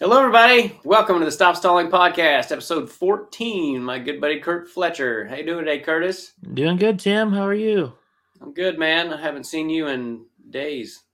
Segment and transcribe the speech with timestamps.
[0.00, 0.76] Hello, everybody.
[0.82, 3.80] Welcome to the Stop Stalling Podcast, episode 14.
[3.80, 5.24] My good buddy Kurt Fletcher.
[5.28, 6.32] How you doing today, Curtis?
[6.52, 7.32] Doing good, Tim.
[7.32, 7.92] How are you?
[8.40, 9.12] I'm good, man.
[9.12, 11.04] I haven't seen you in days.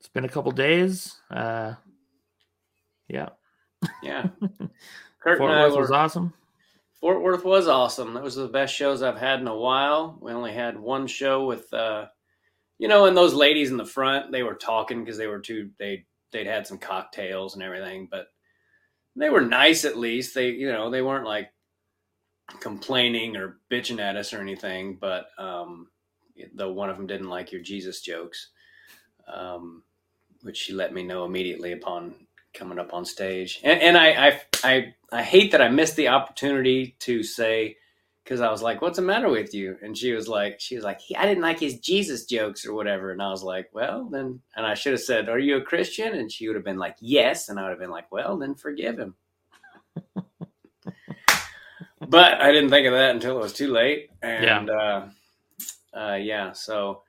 [0.00, 1.14] It's been a couple days.
[1.30, 1.74] Uh,
[3.06, 3.28] yeah.
[4.02, 4.26] Yeah.
[5.20, 6.34] Kurt Fort Worth was awesome.
[7.00, 8.14] Fort Worth was awesome.
[8.14, 10.18] That was the best shows I've had in a while.
[10.20, 12.06] We only had one show with, uh,
[12.78, 15.70] you know, and those ladies in the front, they were talking because they were too,
[15.78, 16.06] they,
[16.36, 18.26] they'd had some cocktails and everything, but
[19.16, 20.34] they were nice at least.
[20.34, 21.50] They, you know, they weren't like
[22.60, 25.88] complaining or bitching at us or anything, but, um,
[26.54, 28.50] though one of them didn't like your Jesus jokes,
[29.26, 29.82] um,
[30.42, 32.14] which she let me know immediately upon
[32.52, 33.60] coming up on stage.
[33.64, 37.76] And, and I, I, I, I hate that I missed the opportunity to say,
[38.26, 40.82] because I was like, "What's the matter with you?" And she was like, "She was
[40.84, 44.08] like, he, I didn't like his Jesus jokes or whatever." And I was like, "Well,
[44.10, 46.76] then," and I should have said, "Are you a Christian?" And she would have been
[46.78, 49.14] like, "Yes," and I would have been like, "Well, then forgive him."
[52.08, 55.06] but I didn't think of that until it was too late, and uh,
[55.94, 57.02] uh, yeah, so.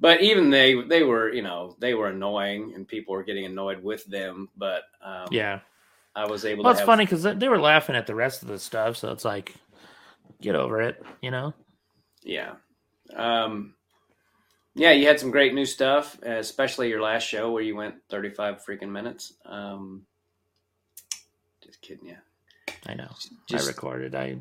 [0.00, 3.82] But even they, they were, you know, they were annoying, and people were getting annoyed
[3.82, 4.48] with them.
[4.56, 5.60] But um, Yeah.
[6.16, 6.74] I was able Well, to.
[6.74, 9.24] it's have- funny because they were laughing at the rest of the stuff, so it's
[9.24, 9.54] like,
[10.40, 11.54] get over it, you know?
[12.22, 12.54] Yeah.
[13.14, 13.74] Um,
[14.74, 18.64] yeah, you had some great new stuff, especially your last show where you went 35
[18.64, 19.34] freaking minutes.
[19.44, 20.02] Um,
[21.62, 22.74] just kidding yeah.
[22.86, 23.08] I know.
[23.48, 24.14] Just, I recorded.
[24.14, 24.36] I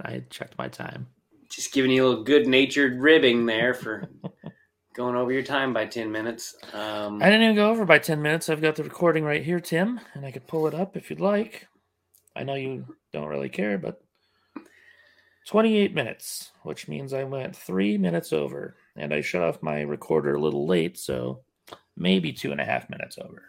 [0.00, 1.06] I checked my time.
[1.50, 4.08] just giving you a little good natured ribbing there for
[4.94, 6.54] going over your time by 10 minutes.
[6.72, 8.48] Um, I didn't even go over by 10 minutes.
[8.48, 11.20] I've got the recording right here, Tim, and I could pull it up if you'd
[11.20, 11.66] like.
[12.36, 14.02] I know you don't really care, but
[15.46, 20.34] 28 minutes, which means I went three minutes over, and I shut off my recorder
[20.34, 21.40] a little late, so
[21.96, 23.42] maybe two and a half minutes over.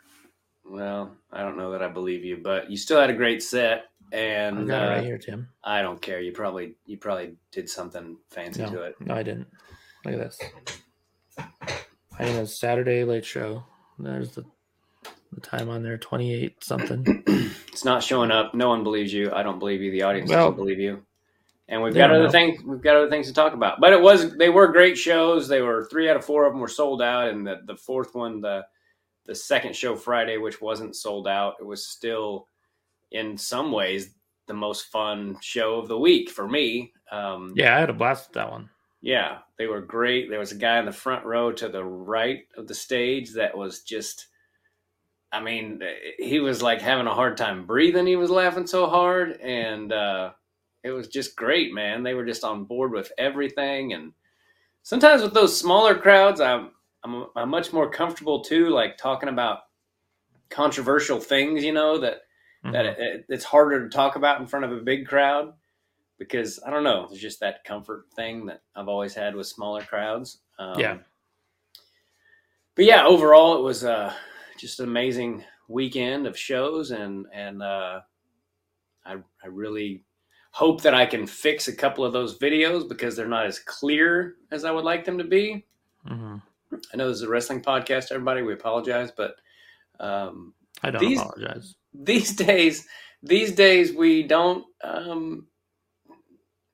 [0.65, 3.85] well, I don't know that I believe you, but you still had a great set.
[4.11, 5.49] And got it uh, right here, Tim.
[5.63, 6.19] I don't care.
[6.21, 8.95] You probably you probably did something fancy to it.
[8.99, 9.47] no, I didn't.
[10.05, 10.39] Look at this.
[11.37, 13.63] I had a Saturday late show.
[13.97, 14.45] There's the
[15.31, 17.23] the time on there, 28 something.
[17.71, 18.53] it's not showing up.
[18.53, 19.31] No one believes you.
[19.33, 19.89] I don't believe you.
[19.89, 21.03] The audience Well, doesn't believe you.
[21.69, 22.29] And we've they got other know.
[22.29, 22.61] things.
[22.63, 23.79] We've got other things to talk about.
[23.79, 25.47] But it was they were great shows.
[25.47, 28.13] They were three out of four of them were sold out, and the the fourth
[28.15, 28.63] one, the
[29.25, 32.47] the second show Friday, which wasn't sold out, it was still
[33.11, 34.15] in some ways
[34.47, 36.91] the most fun show of the week for me.
[37.11, 38.69] Um, Yeah, I had a blast with that one.
[39.01, 40.29] yeah, they were great.
[40.29, 43.57] There was a guy in the front row to the right of the stage that
[43.57, 44.27] was just,
[45.31, 45.81] I mean,
[46.19, 48.05] he was like having a hard time breathing.
[48.07, 49.39] He was laughing so hard.
[49.41, 50.31] And uh,
[50.83, 52.03] it was just great, man.
[52.03, 53.93] They were just on board with everything.
[53.93, 54.13] And
[54.83, 56.71] sometimes with those smaller crowds, I'm,
[57.03, 59.59] I'm, I'm much more comfortable too, like talking about
[60.49, 62.21] controversial things, you know, that
[62.63, 62.91] that Mhm.
[62.91, 65.53] it, it, it's harder to talk about in front of a big crowd
[66.17, 69.81] because I don't know, there's just that comfort thing that I've always had with smaller
[69.83, 70.39] crowds.
[70.59, 70.97] Um, Yeah.
[72.75, 74.13] But yeah, overall, it was uh,
[74.57, 78.01] just an amazing weekend of shows, and and uh,
[79.05, 80.03] I I really
[80.55, 84.35] hope that I can fix a couple of those videos because they're not as clear
[84.51, 85.65] as I would like them to be.
[86.07, 86.41] Mhm.
[86.93, 88.41] I know this is a wrestling podcast, everybody.
[88.43, 89.35] We apologize, but
[89.99, 90.53] um,
[90.83, 91.75] I don't These- apologize.
[91.93, 92.87] these days
[93.25, 95.47] these days we don't um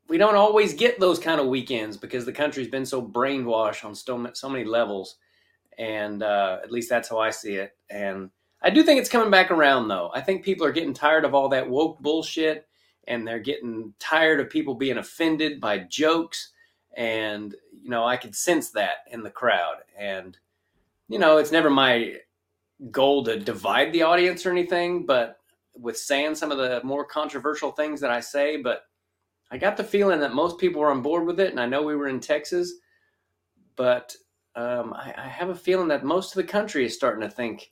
[0.08, 3.94] we don't always get those kind of weekends because the country's been so brainwashed on
[3.94, 5.18] so, so many levels
[5.78, 8.30] and uh at least that's how i see it and
[8.64, 11.36] i do think it's coming back around though i think people are getting tired of
[11.36, 12.68] all that woke bullshit
[13.10, 16.54] and they're getting tired of people being offended by jokes.
[16.96, 19.78] And you know i could sense that in the crowd.
[19.98, 20.38] And
[21.08, 22.16] you know it's never my
[22.92, 25.40] goal to divide the audience or anything, but
[25.76, 28.84] with saying some of the more controversial things that I say, but
[29.52, 31.52] I got the feeling that most people were on board with it.
[31.52, 32.74] And I know we were in Texas,
[33.76, 34.16] but
[34.56, 37.72] um, I, I have a feeling that most of the country is starting to think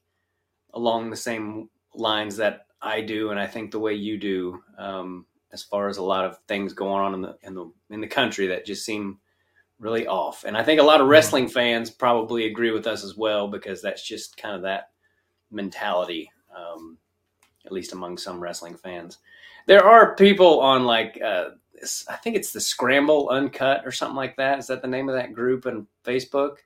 [0.73, 5.25] along the same lines that I do, and I think the way you do, um,
[5.57, 8.07] as far as a lot of things going on in the in the in the
[8.07, 9.17] country that just seem
[9.79, 10.43] really off.
[10.43, 13.81] And I think a lot of wrestling fans probably agree with us as well because
[13.81, 14.89] that's just kind of that
[15.51, 16.97] mentality, um,
[17.65, 19.17] at least among some wrestling fans.
[19.65, 21.49] There are people on like uh,
[22.09, 24.59] I think it's the Scramble Uncut or something like that.
[24.59, 26.57] Is that the name of that group on Facebook?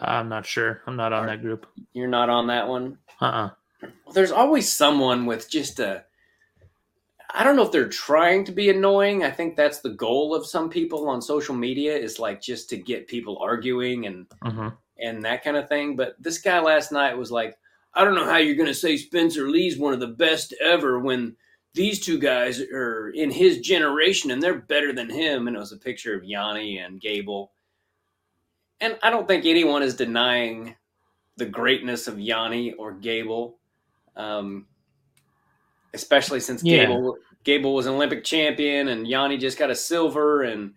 [0.00, 0.82] I'm not sure.
[0.86, 1.66] I'm not on Are- that group.
[1.92, 2.98] You're not on that one.
[3.20, 3.50] Uh-uh.
[3.82, 6.05] Well, there's always someone with just a
[7.36, 9.22] I don't know if they're trying to be annoying.
[9.22, 12.78] I think that's the goal of some people on social media is like just to
[12.78, 14.68] get people arguing and hmm
[14.98, 15.94] and that kind of thing.
[15.94, 17.58] But this guy last night was like,
[17.92, 20.98] I don't know how you're going to say Spencer Lee's one of the best ever
[20.98, 21.36] when
[21.74, 25.46] these two guys are in his generation and they're better than him.
[25.46, 27.52] And it was a picture of Yianni and Gable.
[28.80, 30.74] And I don't think anyone is denying
[31.36, 33.58] the greatness of Yianni or Gable,
[34.16, 34.66] um,
[35.96, 36.86] especially since Yeah.
[36.86, 40.42] Gable Gable was an Olympic champion and Yianni just got a silver.
[40.42, 40.74] And,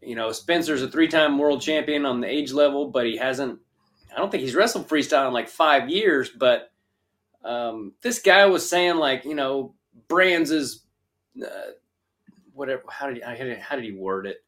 [0.00, 3.58] you know, Spencer's a three time world champion on the age level, but he hasn't,
[4.14, 6.30] I don't think he's wrestled freestyle in like five years.
[6.30, 6.72] But
[7.44, 9.74] um, this guy was saying, like, you know,
[10.08, 10.84] Brands is
[11.42, 11.72] uh,
[12.54, 12.82] whatever.
[12.88, 14.42] How did he, how did how did he word it?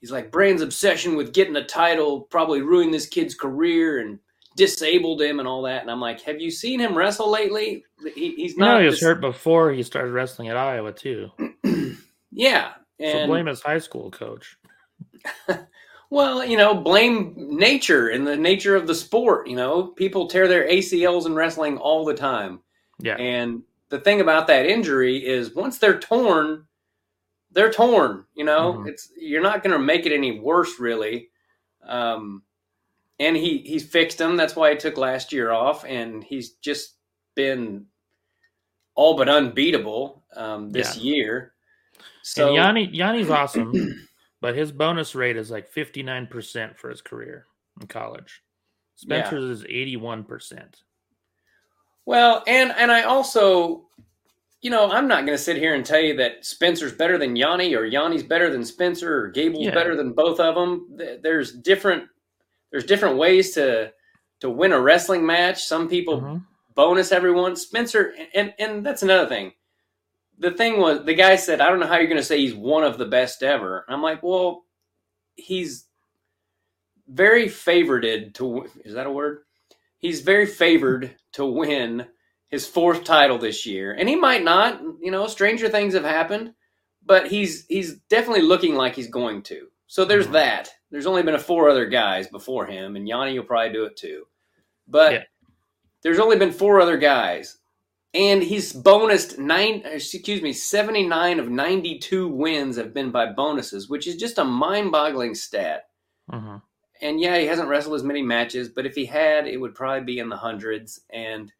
[0.00, 4.18] He's like Brand's obsession with getting a title probably ruined this kid's career and
[4.60, 5.80] disabled him and all that.
[5.82, 7.84] And I'm like, have you seen him wrestle lately?
[8.14, 8.80] He, he's You know, not.
[8.80, 11.30] he was this- hurt before he started wrestling at Iowa too.
[12.30, 14.56] yeah, So blame his high school coach.
[16.10, 19.48] well, you know, blame nature and the nature of the sport.
[19.48, 22.60] You know, people tear their ACLs in wrestling all the time.
[22.98, 26.66] Yeah, And the thing about that injury is once they're torn,
[27.50, 28.24] they're torn.
[28.34, 28.88] You know, Mhm.
[28.88, 31.30] it's you're not going to make it any worse, really.
[31.86, 32.42] Um,
[33.20, 34.36] and he he's fixed them.
[34.36, 36.96] That's why he took last year off, and he's just
[37.36, 37.84] been
[38.96, 41.52] all but unbeatable um, this year.
[42.22, 43.74] So and Yianni Yianni's awesome,
[44.40, 47.46] but his bonus rate is like fifty nine percent for his career
[47.80, 48.42] in college.
[49.02, 49.24] Yeah.
[49.24, 50.82] Spencer's is eighty one percent.
[52.06, 53.86] Well, and and I also,
[54.62, 57.36] you know, I'm not going to sit here and tell you that Spencer's better than
[57.36, 59.74] Yianni or Yianni's better than Spencer or Gable's Yeah.
[59.74, 60.88] better than both of them.
[61.22, 62.04] There's different
[62.70, 63.92] there's different ways to
[64.40, 65.64] to win a wrestling match.
[65.64, 66.46] Some people Mhm.
[66.74, 67.56] bonus everyone.
[67.56, 69.52] Spencer and and that's another thing.
[70.38, 72.54] The thing was the guy said, I don't know how you're going to say he's
[72.54, 73.84] one of the best ever.
[73.88, 74.64] I'm like, well,
[75.34, 75.86] he's
[77.08, 79.40] very favored to is that a word?
[79.98, 82.06] He's very favored to win
[82.48, 84.80] his fourth title this year, and he might not.
[85.00, 86.54] You know, stranger things have happened,
[87.04, 89.68] but he's he's definitely looking like he's going to.
[89.86, 90.32] So there's Mhm.
[90.32, 90.70] that.
[90.90, 93.96] There's only been a four other guys before him, and Yianni will probably do it
[93.96, 94.26] too.
[94.88, 95.24] But Yeah.
[96.02, 97.58] there's only been four other guys,
[98.12, 99.82] and he's bonused nine.
[99.84, 104.38] Excuse me, seventy nine of ninety two wins have been by bonuses, which is just
[104.38, 105.84] a mind boggling stat
[106.30, 106.62] Mhm.
[107.00, 110.04] and yeah, he hasn't wrestled as many matches, but if he had, it would probably
[110.04, 111.00] be in the hundreds.
[111.10, 111.52] And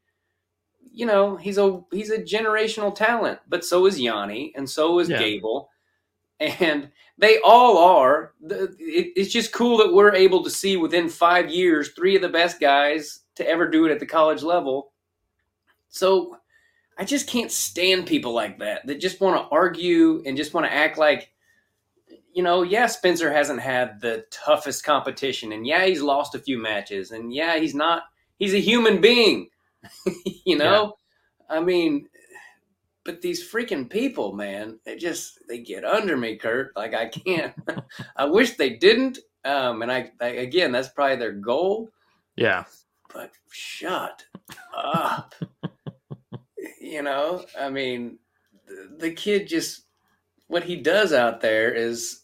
[0.93, 5.09] you know, he's a he's a generational talent, but so is Yianni, and so is
[5.09, 5.19] Yeah.
[5.21, 5.71] Gable,
[6.41, 8.33] and they all are.
[8.41, 12.61] It's just cool that we're able to see within five years three of the best
[12.61, 14.93] guys to ever do it at the college level.
[15.89, 16.37] So
[16.99, 20.67] I just can't stand people like that that just want to argue and just want
[20.67, 21.31] to act like
[22.33, 26.59] you know, yeah, Spencer hasn't had the toughest competition, and yeah, he's lost a few
[26.59, 28.05] matches, and yeah, he's not.
[28.39, 29.49] He's a human being,
[30.45, 30.95] you know.
[31.49, 32.09] I mean,
[33.11, 36.77] but these freaking people, man, they just they get under me, Kurt.
[36.77, 37.53] Like I can't.
[38.17, 39.19] I wish they didn't.
[39.45, 41.91] Um, and I, I again, that's probably their goal.
[42.37, 42.65] Yeah,
[43.13, 44.23] But shut
[44.77, 45.35] up.
[46.81, 48.21] you know, I mean,
[48.69, 49.83] the, the kid just
[50.47, 52.21] what he does out there is,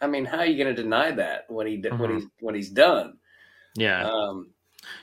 [0.00, 2.56] I mean, how are you going to deny that what he did, what he's what
[2.56, 3.18] he's done?
[3.76, 4.50] yeah, Um,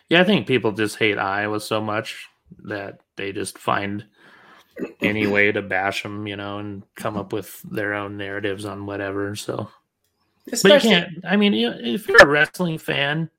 [0.09, 0.19] yeah.
[0.19, 2.27] I think people just hate Iowa so much
[2.65, 4.05] that they just find
[5.01, 8.85] any way to bash them, you know, and come up with their own narratives on
[8.85, 9.35] whatever.
[9.35, 9.69] So,
[10.63, 11.09] but you can't.
[11.27, 13.29] I mean, if you're a wrestling fan,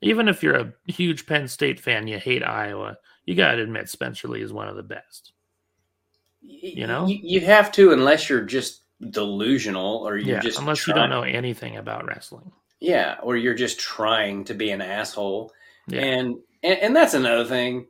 [0.00, 2.98] even if you're a huge Penn State fan, you hate Iowa.
[3.24, 5.32] You got to admit Spencer Lee is one of the best.
[6.40, 7.06] you know?
[7.06, 11.10] you, you have to unless you're just delusional or you're Yeah, just unless you don't
[11.10, 12.50] know anything about wrestling.
[12.80, 15.52] Yeah, or you're just trying to be an asshole.
[15.86, 16.00] Yeah.
[16.00, 17.86] And, and and that's another thing.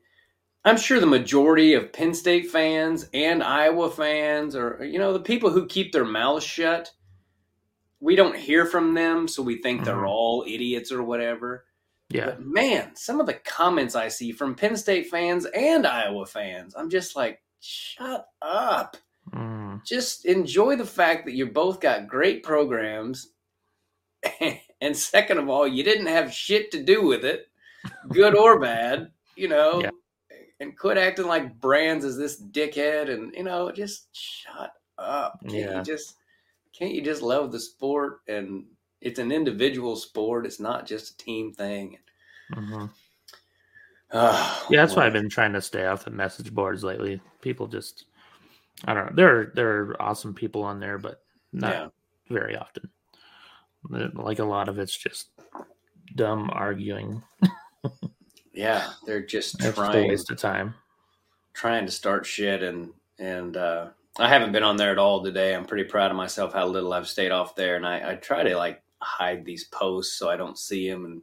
[0.64, 5.20] I'm sure the majority of Penn State fans and Iowa fans or you know the
[5.20, 6.90] people who keep their mouths shut,
[8.00, 10.08] we don't hear from them, so we think they're Mhm.
[10.08, 11.64] all idiots or whatever.
[12.10, 16.26] Yeah, But man, some of the comments I see from Penn State fans and Iowa
[16.26, 18.96] fans, I'm just like, shut up
[19.32, 23.30] Mm, just enjoy the fact that you both got great programs
[24.80, 27.46] and second of all you didn't have shit to do with it
[28.10, 29.90] good or bad you know Yeah.
[30.62, 35.54] And quit acting like brands is this dickhead and you know just shut up can't
[35.54, 35.78] Yeah.
[35.78, 36.16] you just
[36.72, 38.64] can't you just love the sport and
[39.00, 41.98] it's an individual sport it's not just a team thing
[42.54, 42.86] Mm-hmm.
[44.12, 47.18] oh, Yeah, that's why I've been trying to stay off the message boards lately.
[47.40, 48.04] People just,
[48.84, 49.12] I don't know.
[49.14, 51.88] There are there are awesome people on there, but not yeah
[52.28, 52.90] very often.
[53.88, 55.30] Like a lot of it's just
[56.14, 57.22] dumb arguing.
[58.52, 60.74] yeah, they're just That's a trying waste of time.
[61.54, 65.54] trying to start shit and and uh, I haven't been on there at all today.
[65.54, 68.42] I'm pretty proud of myself how little I've stayed off there, and I, I try
[68.44, 71.22] to like hide these posts so I don't see them and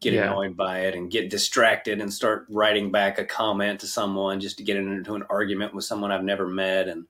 [0.00, 0.32] get Yeah.
[0.32, 4.58] annoyed by it and get distracted and start writing back a comment to someone just
[4.58, 7.06] to get into an argument with someone I've never met and.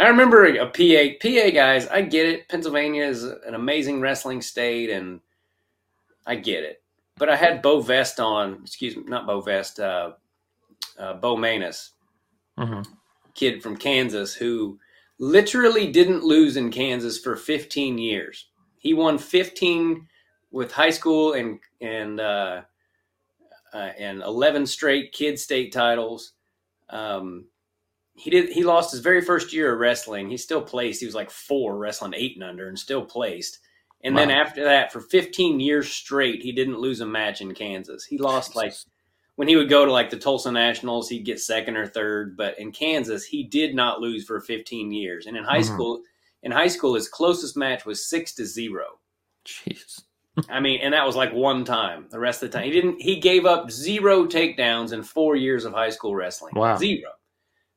[0.00, 1.18] I remember a PA.
[1.20, 2.48] PA guys, I get it.
[2.48, 5.20] Pennsylvania is an amazing wrestling state, and
[6.26, 6.77] I get it.
[7.18, 8.60] But I had Bo Vest on.
[8.62, 9.80] Excuse me, not Bo Vest.
[9.80, 10.12] Uh,
[10.98, 11.92] uh, Bo Manus,
[12.58, 12.82] hmm
[13.34, 14.78] kid from Kansas, who
[15.18, 18.48] literally didn't lose in Kansas for 15 years.
[18.78, 20.06] He won 15
[20.50, 22.62] with high school and and uh,
[23.74, 26.32] uh, and 11 straight kid state titles.
[26.90, 27.46] Um,
[28.14, 28.50] he did.
[28.50, 30.30] He lost his very first year of wrestling.
[30.30, 31.00] He still placed.
[31.00, 33.60] He was like four wrestling eight and under, and still placed.
[34.04, 38.04] And then after that, for 15 years straight, he didn't lose a match in Kansas.
[38.04, 38.72] He lost like
[39.34, 42.36] when he would go to like the Tulsa Nationals, he'd get second or third.
[42.36, 45.26] But in Kansas, he did not lose for 15 years.
[45.26, 45.74] And in high Mhm.
[45.74, 46.02] school,
[46.44, 49.00] in high school, his closest match was six to zero.
[49.44, 50.02] Jeez.
[50.48, 52.06] I mean, and that was like one time.
[52.10, 53.02] The rest of the time, he didn't.
[53.02, 56.54] He gave up zero takedowns in four years of high school wrestling.
[56.54, 56.76] Wow.
[56.76, 57.10] zero.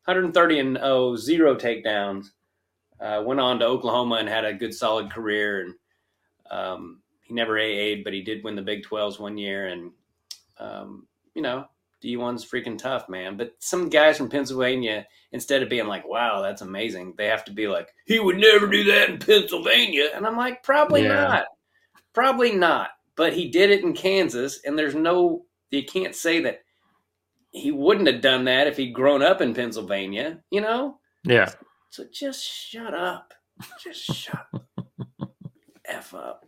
[0.05, 2.27] 130 and 0, zero takedowns.
[2.99, 5.61] Uh, went on to Oklahoma and had a good, solid career.
[5.61, 5.73] And
[6.51, 9.67] um, he never AA'd, but he did win the Big 12s one year.
[9.67, 9.91] And
[10.60, 11.65] um, you know,
[12.03, 13.38] D1's freaking tough, man.
[13.38, 17.51] But some guys from Pennsylvania, instead of being like, "Wow, that's amazing," they have to
[17.51, 21.13] be like, "He would never do that in Pennsylvania," and I'm like, "Probably Yeah.
[21.13, 21.46] not,
[22.13, 26.62] probably not." But he did it in Kansas, and there's no, you can't say that
[27.51, 30.98] he wouldn't have done that if he'd grown up in Pennsylvania, you know.
[31.24, 31.50] Yeah.
[31.89, 33.34] So just shut up,
[33.84, 34.48] just shut
[36.13, 36.46] up.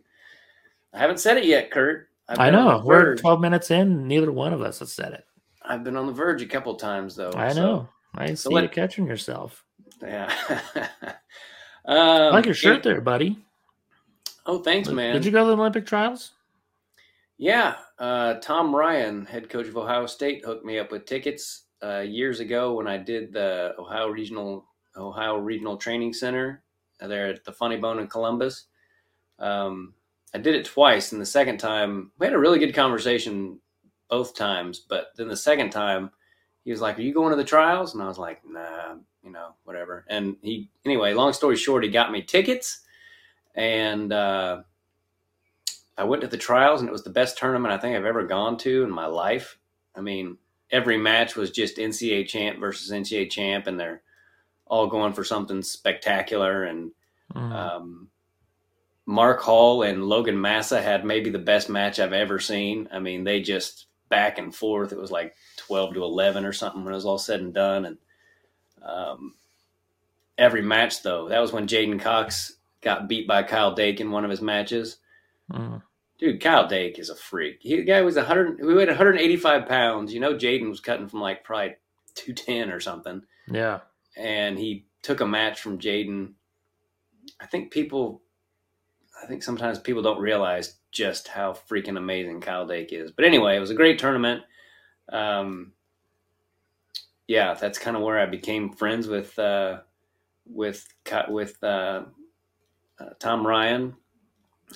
[0.92, 2.08] I haven't said it yet, Kurt.
[2.28, 2.82] I know.
[2.84, 4.06] We're 12 minutes in.
[4.08, 5.26] Neither one of us has said it.
[5.62, 7.32] I've been on the verge a couple times though.
[7.34, 7.88] I so, know.
[8.14, 9.64] I so see let- you catching yourself.
[10.02, 10.32] yeah.
[11.86, 13.38] I um, like your shirt it- there, buddy.
[14.46, 15.14] Oh, thanks, man.
[15.14, 16.32] Did you go to the Olympic trials?
[17.38, 22.00] Yeah, uh, Tom Ryan, head coach of Ohio State, hooked me up with tickets uh,
[22.00, 24.66] years ago when I did the Ohio Regional
[24.96, 26.62] Ohio Regional Training Center
[27.00, 28.66] there at the Funny Bone in Columbus.
[29.44, 29.94] Um,
[30.34, 33.60] I did it twice, and the second time we had a really good conversation
[34.08, 34.80] both times.
[34.80, 36.10] But then the second time,
[36.64, 39.30] he was like, "Are you going to the trials?" And I was like, "Nah, you
[39.30, 42.80] know, whatever." And he, anyway, long story short, he got me tickets,
[43.54, 44.12] and.
[44.12, 44.62] Uh,
[45.96, 48.24] I went to the trials and it was the best tournament I think I've ever
[48.24, 49.58] gone to in my life.
[49.94, 50.38] I mean,
[50.70, 54.02] every match was just NCAA champ versus NCAA champ, and they're
[54.66, 56.64] all going for something spectacular.
[56.64, 56.90] And
[57.32, 57.52] Mm.
[57.52, 58.08] um,
[59.06, 62.88] Mark Hall and Logan Massa had maybe the best match I've ever seen.
[62.92, 64.92] I mean, they just back and forth.
[64.92, 67.84] It was like twelve to eleven or something when it was all said and done.
[67.84, 67.98] And
[68.82, 69.34] um,
[70.38, 74.24] every match, though, that was when J'den Cox got beat by Kyle Dake in one
[74.24, 74.98] of his matches.
[75.52, 75.82] Mm.
[76.18, 77.58] Dude, Kyle Dake is a freak.
[77.60, 78.60] He, the guy was 100.
[78.64, 80.14] We weighed 185 pounds.
[80.14, 81.74] You know, J'den was cutting from like probably
[82.14, 83.80] 210 or something, Yeah.
[84.16, 86.32] and he took a match from Jaden.
[87.40, 88.22] I think people,
[89.24, 93.10] I think sometimes people don't realize just how freaking amazing Kyle Dake is.
[93.10, 94.42] But anyway, it was a great tournament.
[95.10, 95.72] Um,
[97.26, 99.78] yeah, that's kind of where I became friends with uh,
[100.46, 100.86] with
[101.28, 102.02] with uh,
[103.00, 103.94] uh, Tom Ryan.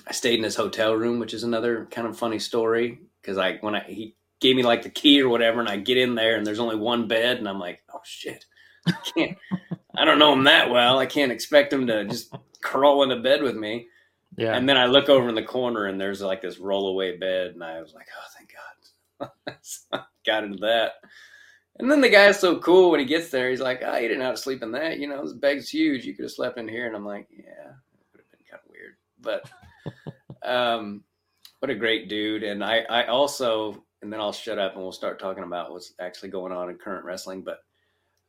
[0.07, 3.57] I stayed in his hotel room, which is another kind of funny story because I
[3.61, 6.37] when I he gave me like the key or whatever, and I get in there
[6.37, 8.45] and there's only one bed, and I'm like, oh shit,
[8.87, 9.37] I can't.
[9.95, 10.97] I don't know him that well.
[10.97, 13.87] I can't expect him to just crawl into bed with me.
[14.37, 14.55] Yeah.
[14.55, 17.63] And then I look over in the corner and there's like this rollaway bed, and
[17.63, 19.59] I was like, oh, thank God.
[19.61, 20.93] So I got into that.
[21.79, 23.49] And then the guy's so cool when he gets there.
[23.49, 24.99] He's like, oh, you didn't have to sleep in that.
[24.99, 26.05] You know, this bed's huge.
[26.05, 26.87] You could have slept in here.
[26.87, 28.95] And I'm like, yeah, it would have been kind of weird.
[29.21, 29.49] But
[30.47, 31.03] um,
[31.59, 32.43] what a great dude.
[32.43, 35.93] And I, I also, and then I'll shut up and we'll start talking about what's
[36.01, 37.43] actually going on in current wrestling.
[37.43, 37.59] But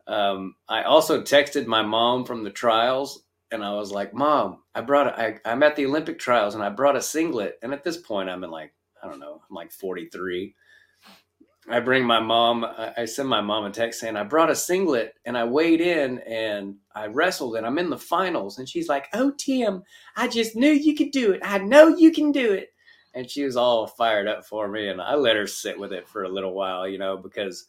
[0.07, 4.81] um, I also texted my mom from the trials and I was like, Mom, I
[4.81, 7.59] brought a, I, I'm at the Olympic trials and I brought a singlet.
[7.63, 10.55] And at this point, I'm in like, I don't know, I'm like 43.
[11.69, 14.57] I bring my mom, I I send my mom a text saying, I brought a
[14.57, 18.59] singlet and I weighed in and I wrestled and I'm in the finals.
[18.59, 19.83] And she's like, Oh, Tim,
[20.17, 21.41] I just knew you could do it.
[21.45, 22.73] I know you can do it.
[23.15, 24.89] And she was all fired up for me.
[24.89, 27.69] And I let her sit with it for a little while, you know, because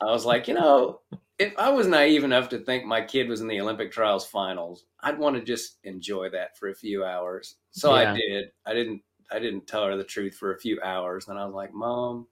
[0.00, 1.00] I was like, you know,
[1.38, 4.86] if I was naive enough to think my kid was in the Olympic trials finals,
[5.00, 7.56] I'd want to just enjoy that for a few hours.
[7.72, 8.12] So Yeah.
[8.12, 8.50] I did.
[8.64, 11.26] I didn't I didn't tell her the truth for a few hours.
[11.28, 12.28] And I was like, Mom,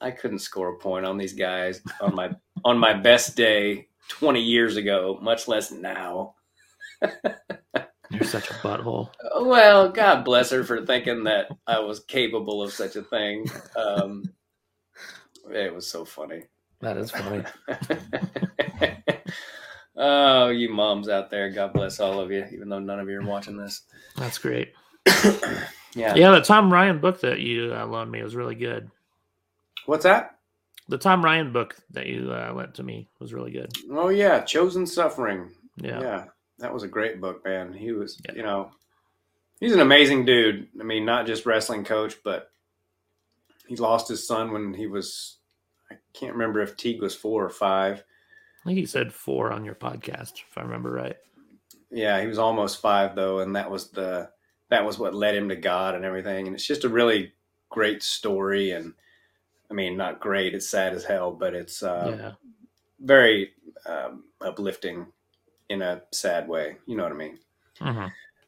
[0.00, 2.30] I couldn't score a point on these guys on my
[2.64, 6.34] on my best day 20 years ago, much less now.
[8.10, 9.10] You're such a butthole.
[9.40, 13.46] Well, God bless her for thinking that I was capable of such a thing.
[13.76, 14.24] Um,
[15.50, 16.42] it was so funny.
[16.84, 17.42] That is funny.
[19.96, 23.18] oh, you moms out there, God bless all of you, even though none of you
[23.20, 23.80] are watching this.
[24.16, 24.74] That's great.
[25.94, 26.14] yeah.
[26.14, 28.90] Yeah, the Tom Ryan book that you uh, loaned me was really good.
[29.86, 30.36] What's that?
[30.88, 33.72] The Tom Ryan book that you uh, lent to me was really good.
[33.90, 35.52] Oh yeah, Chosen Suffering.
[35.78, 36.00] Yeah.
[36.00, 36.24] Yeah,
[36.58, 37.72] that was a great book, man.
[37.72, 38.34] He was, Yeah.
[38.34, 38.72] you know,
[39.58, 40.68] he's an amazing dude.
[40.78, 42.50] I mean, not just wrestling coach, but
[43.66, 45.38] he lost his son when he was,
[46.14, 48.04] can't remember if Teague was four or five.
[48.62, 51.16] I think he said four on your podcast, if I remember right.
[51.90, 54.30] Yeah, he was almost five though, and that was the
[54.70, 56.46] that was what led him to God and everything.
[56.46, 57.32] And it's just a really
[57.68, 58.70] great story.
[58.70, 58.94] And
[59.70, 62.32] I mean, not great; it's sad as hell, but it's uh, yeah.
[63.00, 63.50] very
[63.86, 65.06] um, uplifting
[65.68, 66.76] in a sad way.
[66.86, 67.38] You know what I mean?
[67.78, 68.06] hmm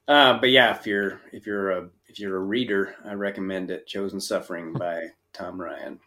[0.09, 3.87] Uh, but yeah, if you're if you're a if you're a reader, I recommend it.
[3.87, 6.01] Chosen Suffering by Tom Ryan.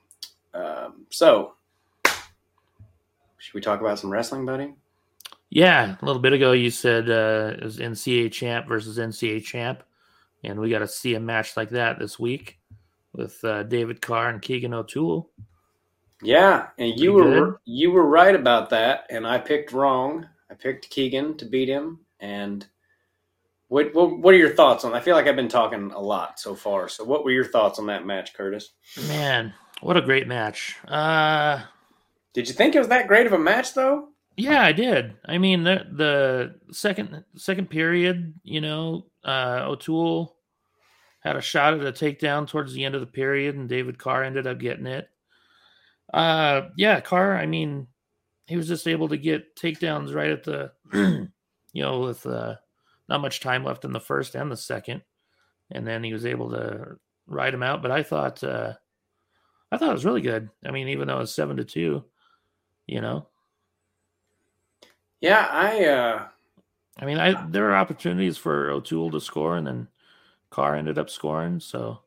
[0.54, 1.54] Um, so,
[3.38, 4.74] should we talk about some wrestling, buddy?
[5.50, 9.84] Yeah, a little bit ago you said uh, it was NCAA champ versus NCAA champ,
[10.44, 12.60] and we got to see a match like that this week
[13.14, 15.30] with uh, David Carr and Keegan O'Toole.
[16.22, 17.56] Yeah, and you Pretty were good.
[17.66, 20.28] you were right about that, and I picked wrong.
[20.52, 22.66] I picked Keegan to beat him, and
[23.70, 24.94] what what, what are your thoughts on?
[24.94, 26.90] I feel like I've been talking a lot so far.
[26.90, 28.74] So, what were your thoughts on that match, Curtis?
[29.08, 30.76] Man, what a great match!
[30.88, 31.62] Uh,
[32.34, 34.10] Did you think it was that great of a match, though?
[34.38, 35.16] yeah, I did.
[35.26, 40.36] I mean, the the second second period, you know, uh, O'Toole
[41.20, 44.24] had a shot at a takedown towards the end of the period, and David Carr
[44.24, 45.10] ended up getting it.
[46.14, 47.36] Uh, yeah, Carr.
[47.36, 47.88] I mean,
[48.48, 50.72] he was just able to get takedowns right at the,
[51.74, 52.56] you know, with uh,
[53.10, 55.02] not much time left in the first and the second,
[55.70, 56.96] and then he was able to
[57.28, 57.82] ride him out.
[57.82, 58.74] But I thought, uh,
[59.72, 60.50] I thought it was really good.
[60.66, 62.04] I mean, even though it was seven to two,
[62.88, 63.28] you know,
[65.22, 66.30] Yeah, I uh,
[67.00, 69.88] I mean, I there were opportunities for O'Toole to score, and then
[70.52, 71.60] Carr ended up scoring.
[71.60, 72.02] So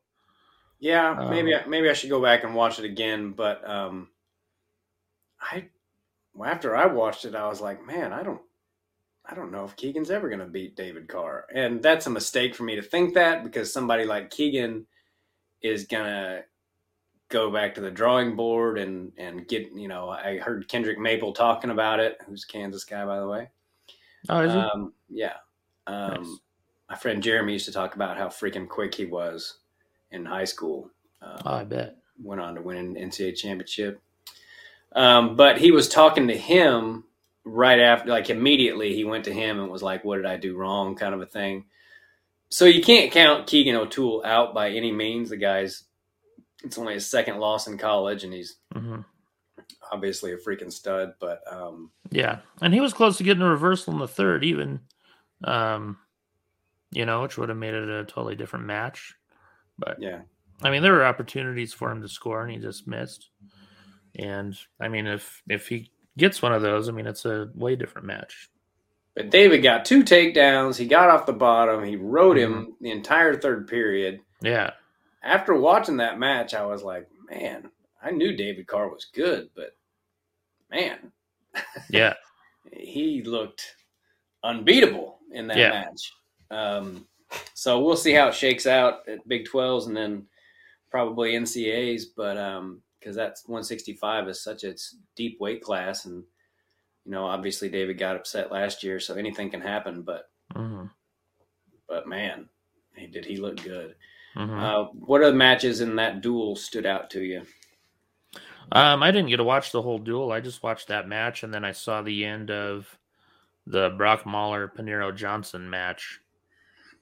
[0.81, 3.33] Yeah, maybe Um, I, maybe I should go back and watch it again.
[3.33, 4.09] But um,
[5.41, 5.69] I
[6.35, 8.43] well, after I watched it, I was like, man, I don't,
[9.27, 12.55] I don't know if Keegan's ever going to beat David Carr, and that's a mistake
[12.55, 14.87] for me to think that because somebody like Keegan
[15.63, 16.45] is gonna
[17.33, 21.33] go back to the drawing board and and get you know I heard Kendric Maple
[21.33, 23.49] talking about it, who's Kansas guy by the way.
[24.29, 24.59] oh, is he?
[24.59, 25.37] Um, yeah.
[25.87, 26.39] Um, Nice.
[26.91, 29.57] My friend Jeremy used to talk about how freaking quick he was
[30.11, 30.91] in high school.
[31.23, 31.97] Um, oh, I bet.
[32.23, 34.03] went on to win an NCAA championship.
[34.95, 37.05] Um, but he was talking to him
[37.45, 40.55] right after, like immediately, he went to him and was like, "What did I do
[40.55, 41.65] wrong?" kind of a thing.
[42.51, 45.31] So you can't count Keegan O'Toole out by any means.
[45.31, 45.85] The guy's
[46.65, 49.01] it's only his second loss in college, and he's hmm
[49.91, 51.15] obviously a freaking stud.
[51.21, 54.81] But um, Yeah, and he was close to getting a reversal in the third, even.
[55.45, 55.99] Um,
[56.93, 59.15] you know, which would have made it a totally different match.
[59.79, 60.21] But yeah,
[60.63, 63.31] I mean, there were opportunities for him to score, and he just missed.
[64.15, 67.77] And I mean, if if he gets one of those, I mean, it's a way
[67.77, 68.51] different match.
[69.15, 70.79] But David got two takedowns.
[70.79, 71.85] He got off the bottom.
[71.85, 74.21] He rode him the entire third period.
[74.43, 74.71] Yeah,
[75.23, 77.71] After watching that match, I was like, man,
[78.03, 79.77] I knew David Carr was good, but
[80.71, 81.13] man,
[81.91, 82.15] yeah,
[82.73, 83.77] he looked
[84.43, 85.71] unbeatable in that Yeah.
[85.71, 86.13] match.
[86.51, 87.07] Um,
[87.55, 90.27] so we'll see how it shakes out at Big 12s and then
[90.91, 92.35] probably NCAs, but
[92.99, 94.75] because that's 165 is such a
[95.17, 96.25] deep weight class, and
[97.05, 100.03] you know, obviously David got upset last year, so anything can happen.
[100.03, 100.87] But hmm
[101.89, 102.49] but man,
[102.97, 103.95] he, did he look good?
[104.35, 107.43] Hmm Uh, what other matches in that duel stood out to you?
[108.73, 110.33] Um, I didn't get to watch the whole duel.
[110.33, 112.99] I just watched that match, and then I saw the end of
[113.67, 116.21] the Brock Mauller Paniro Johnson match.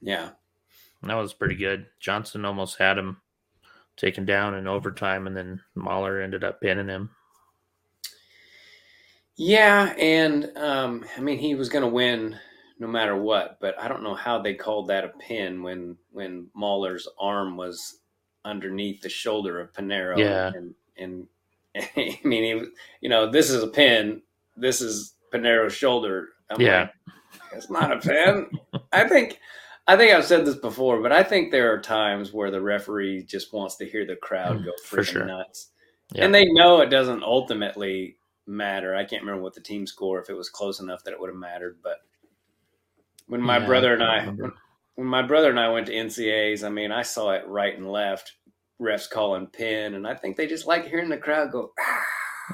[0.00, 0.30] Yeah,
[1.02, 1.86] And that was pretty good.
[2.00, 3.20] Johnson almost had him
[3.96, 7.10] taken down in overtime, and then Mahler ended up pinning him.
[9.36, 12.38] yeah, and um, I mean he was going to win
[12.80, 16.48] no matter what, but I don't know how they called that a pin when when
[16.56, 18.00] Mauller's arm was
[18.44, 20.18] underneath the shoulder of Paniro.
[20.18, 20.50] Yeah.
[20.54, 21.26] and and
[21.76, 22.64] I mean he,
[23.02, 24.22] you know, this is a pin.
[24.56, 26.30] This is Paniro's shoulder.
[26.50, 26.80] I'm Yeah.
[26.80, 26.90] like,
[27.52, 28.50] it's not a pin.
[28.92, 29.38] I think.
[29.86, 33.24] I think I've said this before, but I think there are times where the referee
[33.24, 35.24] just wants to hear the crowd Mm, go freaking sure.
[35.24, 35.70] nuts.
[36.14, 36.24] Yeah.
[36.24, 38.16] And they know it doesn't ultimately
[38.46, 38.94] matter.
[38.94, 41.30] I can't remember what the team score if it was close enough that it would
[41.30, 41.96] have mattered, but
[43.30, 44.52] when my Yeah, brother and I I when,
[44.96, 47.90] when my brother and I went to NCAs, I mean, I saw it right and
[47.90, 48.34] left,
[48.82, 51.72] refs calling pin, and I think they just like hearing the crowd go.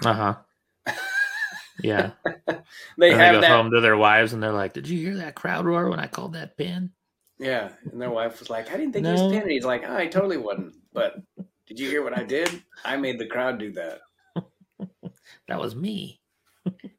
[0.05, 0.37] Uh huh.
[1.83, 2.13] Yeah.
[2.99, 4.99] They and have they go that, home to their wives and they're like, "Did you
[5.01, 6.93] hear that crowd roar when I called that pin?"
[7.39, 7.71] yeah.
[7.93, 9.25] And their wife was like, "I didn't think he was No.
[9.25, 11.17] pin," and he's like, "Oh, I totally wasn't." But
[11.67, 12.63] did you hear what I did?
[12.85, 14.01] I made the crowd do that.
[15.49, 16.21] That was me.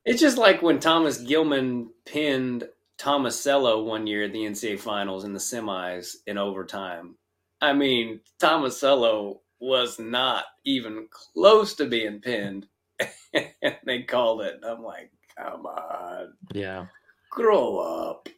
[0.06, 5.34] It's just like when Thomas Gilman pinned Tomasello one year at the NCAA finals in
[5.34, 7.16] the semis in overtime.
[7.62, 12.68] I mean, Tomasello was not even close to being pinned.
[13.34, 14.60] and they called it.
[14.64, 16.88] I'm like, come on, Yeah.
[17.32, 18.30] grow up.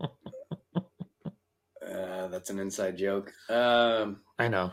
[1.86, 3.32] uh, that's an inside joke.
[3.48, 4.72] Um, I know.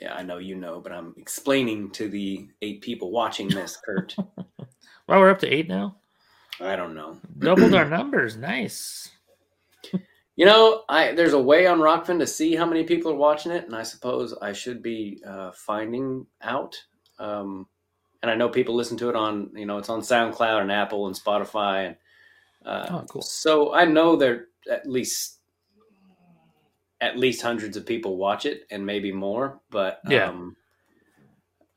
[0.00, 4.16] yeah, I know you know, but I'm explaining to the eight people watching this, Kurt.
[5.08, 5.98] Well, we're up to eight now.
[6.60, 7.18] I don't know.
[7.38, 8.36] Doubled our numbers.
[8.36, 9.10] Nice.
[10.36, 13.52] You know, I there's a way on Rokfin to see how many people are watching
[13.52, 16.76] it, and I suppose I should be uh, finding out.
[17.18, 17.66] Um,
[18.22, 21.06] and I know people listen to it on, you know, it's on SoundCloud and Apple
[21.06, 21.96] and Spotify, and
[22.66, 23.22] uh, Oh, cool.
[23.22, 25.38] so I know there at least
[27.00, 29.60] at least hundreds of people watch it, and maybe more.
[29.70, 30.28] But Yeah.
[30.28, 30.56] um,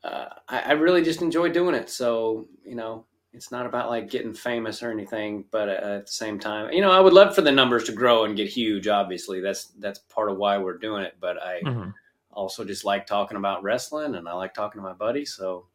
[0.04, 1.88] uh, I, I really just enjoy doing it.
[1.88, 6.12] So you know, it's not about like getting famous or anything, but uh, at the
[6.12, 8.88] same time, you know, I would love for the numbers to grow and get huge.
[8.88, 11.16] Obviously, that's that's part of why we're doing it.
[11.20, 11.90] But I hmm
[12.32, 15.32] also just like talking about wrestling, and I like talking to my buddies.
[15.32, 15.66] So,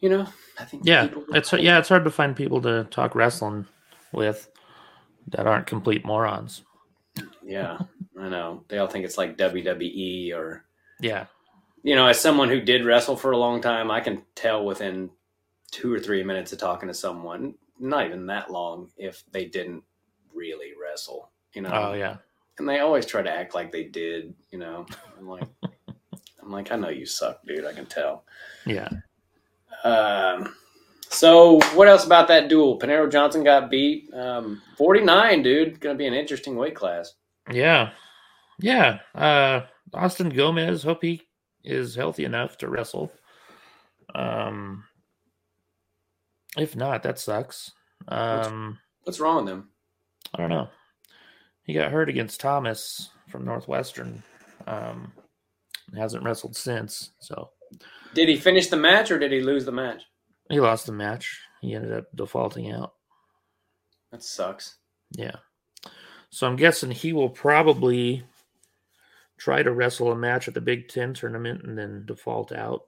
[0.00, 0.26] you know,
[0.58, 3.66] I think Yeah, people- it's yeah, it's hard to find people to talk wrestling
[4.12, 4.48] with
[5.28, 6.62] that aren't complete morons.
[7.44, 7.78] yeah,
[8.18, 10.64] I know they all think it's like WWE or
[11.00, 11.26] Yeah.
[11.82, 15.10] you know, as someone who did wrestle for a long time, I can tell within
[15.76, 19.82] two or three minutes of talking to someone, not even that long, if they didn't
[20.34, 21.30] really wrestle.
[21.52, 22.16] You know, Oh yeah.
[22.58, 24.34] and they always try to act like they did.
[24.50, 24.86] You know,
[25.18, 25.44] I'm like,
[26.42, 27.64] I'm like, I know you suck, dude.
[27.66, 28.24] I can tell.
[28.64, 28.88] Yeah.
[29.84, 30.54] Um,
[31.08, 32.78] so what else about that duel?
[32.78, 34.12] Paniro Johnson got beat.
[34.14, 35.80] Um, 49, dude.
[35.80, 37.14] Going to be an interesting weight class.
[37.52, 37.90] Yeah.
[38.58, 38.98] Yeah.
[39.14, 39.62] Uh
[39.94, 41.22] Austin Gomez, hope he
[41.62, 43.12] is healthy enough to wrestle.
[44.14, 44.84] Um
[46.56, 47.70] if not, that sucks.
[48.08, 49.68] Um What's wrong with him?
[50.34, 50.68] I don't know.
[51.62, 54.22] He got hurt against Thomas from Northwestern.
[54.66, 55.12] Um
[55.96, 57.50] hasn't wrestled since, so
[58.14, 60.02] Did he finish the match or did he lose the match?
[60.50, 61.40] he lost the match.
[61.60, 62.92] He ended up defaulting out.
[64.12, 64.76] That sucks.
[65.12, 65.36] Yeah.
[66.30, 68.24] So I'm guessing he will probably
[69.38, 72.82] try to wrestle a match at the Big Ten tournament and then default out.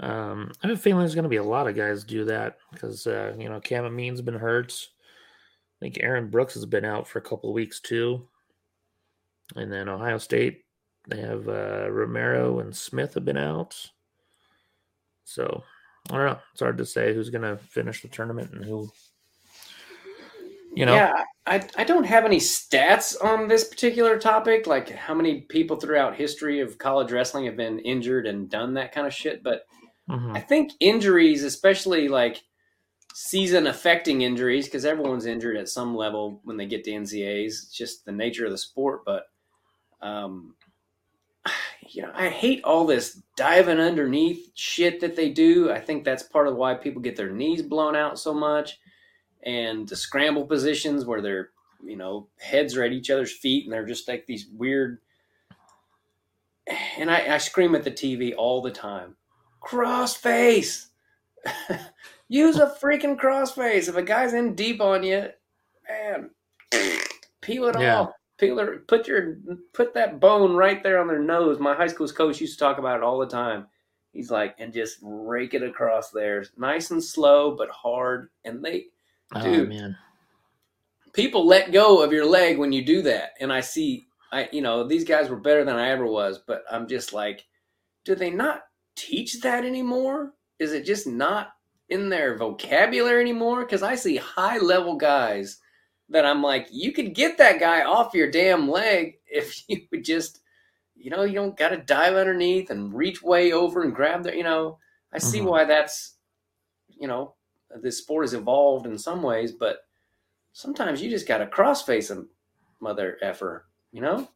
[0.00, 2.56] Um, I have a feeling there's going to be a lot of guys do that
[2.72, 4.88] because, uh, you know, Cam Amine's been hurt.
[5.80, 8.26] I think Aaron Brooks has been out for a couple of weeks too.
[9.56, 10.64] And then Ohio State,
[11.08, 13.76] they have uh, Romero and Smith have been out.
[15.24, 15.62] So
[16.08, 16.38] I don't know.
[16.52, 18.90] It's hard to say who's going to finish the tournament and who
[20.74, 25.14] you know Yeah, I, I don't have any stats on this particular topic, like how
[25.14, 29.12] many people throughout history of college wrestling have been injured and done that kind of
[29.12, 29.42] shit.
[29.42, 29.66] But
[30.10, 30.36] Mhm.
[30.36, 32.42] I think injuries, especially like
[33.14, 37.46] season affecting injuries, because everyone's injured at some level when they get to NCAs.
[37.46, 39.04] It's just the nature of the sport.
[39.04, 39.26] But,
[40.02, 40.56] um,
[41.88, 45.70] you know, I hate all this diving underneath shit that they do.
[45.70, 48.80] I think that's part of why people get their knees blown out so much.
[49.44, 51.50] And the scramble positions where their,
[51.84, 54.98] you know, heads are at each other's feet and they're just like these weird.
[56.98, 59.16] And I, I scream at the TV all the time
[59.60, 60.88] cross face.
[62.28, 63.88] Use a freaking cross face.
[63.88, 65.28] If a guy's in deep on you,
[65.88, 66.30] man,
[67.40, 68.06] peel it Yeah.
[68.06, 68.12] off.
[68.38, 68.86] Peel it.
[68.86, 69.36] Put your
[69.72, 71.58] put that bone right there on their nose.
[71.58, 73.66] My high school's coach used to talk about it all the time.
[74.12, 78.30] He's like, and just rake it across there, nice and slow but hard.
[78.44, 78.86] And they
[79.34, 79.68] oh Dude.
[79.68, 79.96] man
[81.12, 83.32] people let go of your leg when you do that.
[83.40, 86.64] And I see, I you know, these guys were better than I ever was, but
[86.70, 87.46] I'm just like,
[88.04, 88.62] do they not
[89.00, 90.34] teach that anymore?
[90.58, 91.52] Is it just not
[91.88, 93.60] in their vocabulary anymore?
[93.64, 95.58] Because I see high level guys
[96.10, 100.04] that I'm like, you could get that guy off your damn leg if you would
[100.04, 100.40] just,
[100.94, 104.36] you know, you don't got to dive underneath and reach way over and grab the,
[104.36, 104.78] you know.
[105.12, 105.46] I see Mhm.
[105.46, 106.16] why that's,
[106.88, 107.34] you know,
[107.82, 109.78] this sport has evolved in some ways, but
[110.52, 112.24] sometimes you just got to cross face a
[112.80, 114.28] mother effer, you know?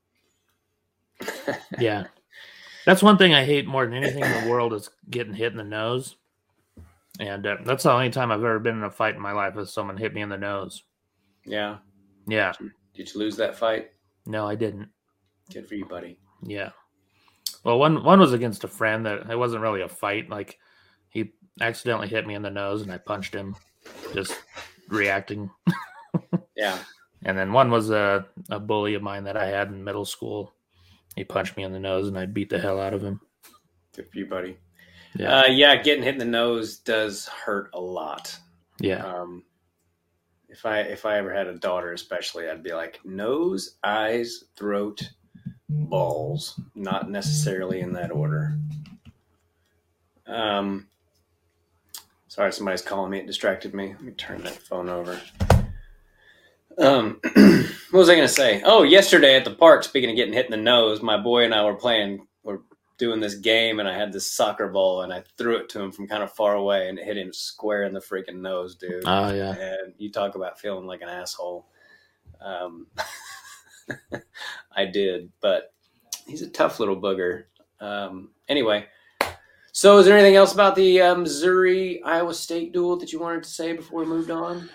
[1.79, 2.07] yeah
[2.87, 5.59] That's one thing I hate more than anything in the world is getting hit in
[5.59, 6.17] the nose.
[7.21, 9.57] And uh, that's the only time I've ever been in a fight in my life
[9.57, 10.83] is someone hit me in the nose.
[11.47, 11.79] Yeah.
[12.27, 12.53] Yeah.
[12.95, 13.93] Did you lose that fight?
[14.27, 14.89] No, I didn't.
[15.53, 16.19] Good for you, buddy.
[16.43, 16.71] Yeah.
[17.65, 20.29] Well, one one was against a friend that it wasn't really a fight.
[20.29, 20.59] Like
[21.09, 23.57] he accidentally hit me in the nose and I punched him,
[24.13, 24.37] just
[24.89, 25.51] reacting.
[26.57, 26.79] Yeah.
[27.25, 30.55] And then one was a, a bully of mine that I had in middle school.
[31.17, 33.21] He punched me in the nose and I beat the hell out of him.
[33.95, 34.57] Good for you, buddy.
[35.17, 35.41] Yeah.
[35.41, 38.37] Uh, yeah, getting hit in the nose does hurt a lot.
[38.81, 39.05] yeah.
[39.05, 39.45] Um,
[40.49, 45.03] if I if I ever had a daughter, especially, I'd be like nose, eyes, throat,
[45.69, 48.57] balls, not necessarily in that order.
[50.27, 50.87] Um,
[52.29, 53.19] sorry, somebody's calling me.
[53.19, 53.89] It distracted me.
[53.95, 55.21] Let me turn that phone over.
[56.79, 58.63] Um, what was I going to say?
[58.65, 61.55] Oh, yesterday at the park, speaking of getting hit in the nose, my boy and
[61.55, 62.63] I were playing, were
[62.99, 65.93] doing this game, and I had this soccer ball, and I threw it to him
[65.93, 69.05] from kind of far away, and it hit him square in the freaking nose, dude.
[69.07, 69.53] Oh yeah.
[69.53, 71.67] And you talk about feeling like an asshole.
[72.41, 72.87] Um,
[74.77, 75.73] I did, but
[76.27, 77.45] he's a tough little booger.
[77.81, 78.87] Um, anyway,
[79.73, 83.43] so is there anything else about the uh, Missouri Iowa State duel that you wanted
[83.43, 84.69] to say before we moved on?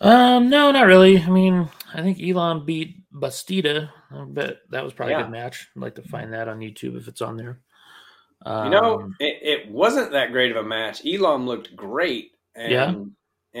[0.00, 1.20] Um, no, not really.
[1.20, 3.90] I mean, I think Elam beat Bastida.
[4.10, 5.68] I bet that was probably a good match.
[5.76, 7.60] I'd like to find that on YouTube if it's on there.
[8.46, 11.04] Um, You know, it, it wasn't that great of a match.
[11.04, 12.32] Elam looked great.
[12.54, 12.94] And, Yeah.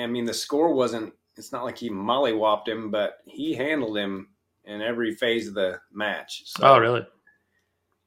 [0.02, 4.28] I mean, the score wasn't, it's not like he mollywopped him, but he handled him
[4.64, 6.42] in every phase of the match.
[6.46, 7.06] So, oh, really?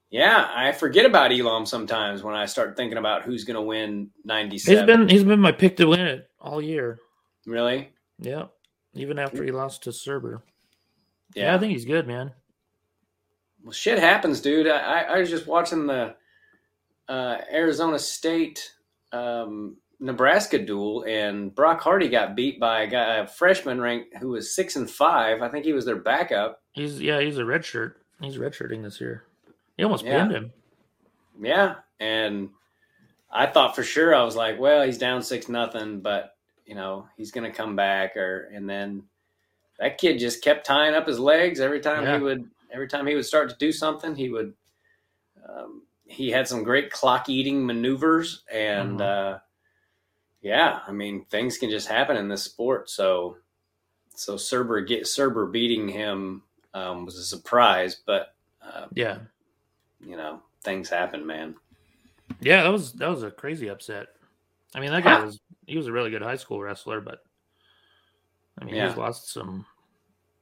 [0.10, 4.12] Yeah, I forget about Elam sometimes when I start thinking about who's going to win
[4.18, 4.86] He's 97.
[4.86, 7.00] been he's been my pick to win it all year.
[7.48, 7.90] really?
[8.24, 8.46] Yeah,
[8.94, 10.42] even after he lost to Surber.
[11.36, 11.56] Yeah, Yeah.
[11.56, 12.32] I think he's good, man.
[13.64, 14.68] well, shit happens, dude.
[14.68, 16.16] I, I, I was just watching the
[17.10, 18.72] uh, Arizona State
[19.12, 24.30] um, Nebraska duel, and Brock Hardy got beat by a guy, a freshman ranked who
[24.30, 25.42] was six and five.
[25.42, 26.62] I think he was their backup.
[26.72, 27.94] He's yeah, he's a redshirt.
[28.22, 29.24] He's redshirting this year.
[29.78, 30.20] He almost Yeah.
[30.20, 30.54] pinned him.
[31.42, 32.50] Yeah, and
[33.32, 37.08] I thought for sure I was like, well, he's down six nothing, but you know
[37.18, 39.04] he's gonna come back, or and then
[39.80, 42.18] that kid just kept tying up his legs every time Yeah.
[42.18, 42.50] he would.
[42.72, 44.54] Every time he would start to do something, he would.
[45.48, 49.02] Um, he had some great clock eating maneuvers, and Mhm.
[49.02, 49.40] uh,
[50.42, 52.90] yeah, I mean things can just happen in this sport.
[52.90, 53.38] So,
[54.16, 59.20] so Surber get Surber beating him um, was a surprise, but uh, Yeah,
[60.00, 61.56] you know things happen, man.
[62.42, 64.08] yeah, that was that was a crazy upset.
[64.76, 67.20] I mean, that guy was he was a really good high school wrestler, but
[68.60, 68.90] I mean, Yeah.
[68.90, 69.66] he's lost some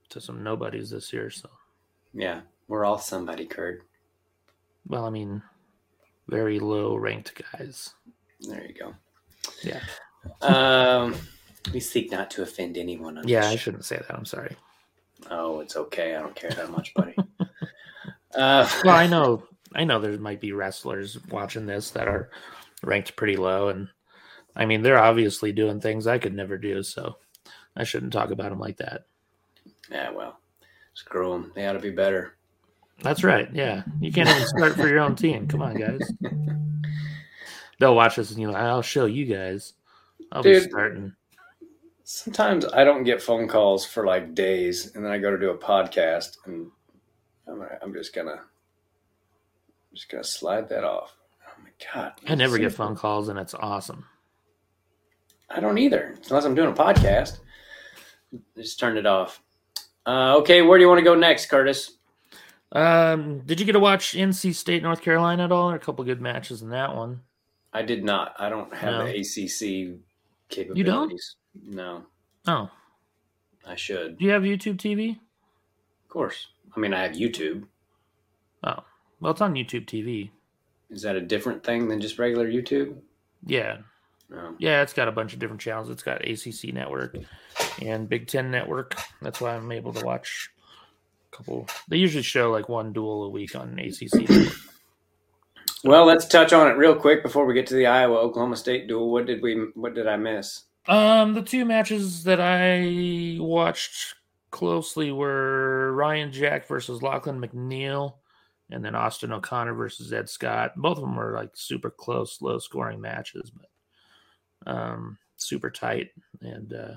[0.10, 1.30] to some nobodies this year.
[1.30, 1.50] So,
[2.14, 3.84] Yeah, we're all somebody, Kurt.
[4.88, 5.42] well, I mean,
[6.28, 7.94] very low ranked guys.
[8.42, 8.96] There you go.
[9.64, 9.82] Yeah,
[10.42, 11.16] Um,
[11.74, 13.18] we seek not to offend anyone.
[13.18, 14.14] On yeah, I shouldn't say that.
[14.14, 14.56] I'm sorry.
[15.30, 16.16] Oh, it's okay.
[16.16, 17.16] I don't care that much, buddy.
[18.36, 19.44] uh, Well, I know,
[19.76, 22.30] I know there might be wrestlers watching this that are
[22.84, 23.88] ranked pretty low, and
[24.56, 26.84] I mean, they're obviously doing things I could never do.
[26.84, 27.18] So,
[27.76, 29.06] I shouldn't talk about them like that.
[29.90, 30.40] Yeah, well,
[30.94, 31.52] screw them.
[31.56, 32.36] They ought to be better.
[33.02, 33.50] That's right.
[33.54, 35.48] Yeah, you can't even start for your own team.
[35.48, 36.12] Come on, guys.
[37.80, 39.74] They'll watch us, and you know, I'll show you guys.
[40.32, 40.70] I'll be Dude.
[40.70, 41.14] starting.
[42.04, 45.50] Sometimes I don't get phone calls for like days, and then I go to do
[45.50, 46.70] a podcast, and
[47.48, 51.16] I'm, I'm just gonna, I'm just gonna slide that off.
[51.48, 52.14] Oh my god!
[52.28, 54.06] I never get phone calls, and it's awesome.
[55.54, 57.40] I don't either, unless I'm doing a podcast.
[58.58, 59.42] Just turned it off.
[60.06, 61.98] Uh, okay, where do you want to go next, Curtis?
[62.72, 65.68] Um, did you get to watch NC State North Carolina at all?
[65.68, 67.22] There are a couple good matches in that one.
[67.74, 68.34] I did not.
[68.40, 69.06] I don't have No.
[69.06, 70.00] the ACC
[70.50, 71.36] capabilities.
[71.54, 71.76] You don't?
[71.76, 72.06] No,
[72.48, 72.70] Oh,
[73.68, 74.18] I should.
[74.18, 75.12] do you have YouTube TV?
[76.04, 76.48] Of course.
[76.76, 77.66] I mean, I have YouTube.
[78.64, 78.84] Oh,
[79.20, 80.32] well, it's on YouTube TV.
[80.90, 82.98] Is that a different thing than just regular YouTube?
[83.46, 83.80] Yeah,
[84.32, 84.56] No.
[84.60, 85.90] yeah, it's got a bunch of different channels.
[85.90, 87.18] It's got ACC Network
[87.82, 88.96] and Big Ten Network.
[89.22, 90.50] That's why I'm able to watch
[91.32, 91.68] a couple.
[91.90, 94.30] They usually show like one duel a week on ACC.
[94.30, 94.54] Network.
[95.84, 98.88] Well, let's touch on it real quick before we get to the Iowa Oklahoma State
[98.88, 99.12] duel.
[99.12, 99.56] What did we?
[99.74, 100.64] What did I miss?
[100.88, 104.16] Um, the two matches that I watched
[104.52, 108.16] closely were Ryan Jack versus Lachlan McNeill,
[108.70, 110.74] and then Austin O'Connor versus Ed Scott.
[110.78, 113.71] Both of them were like super close, low scoring matches, but
[114.66, 116.10] um, super tight
[116.42, 116.94] and uh,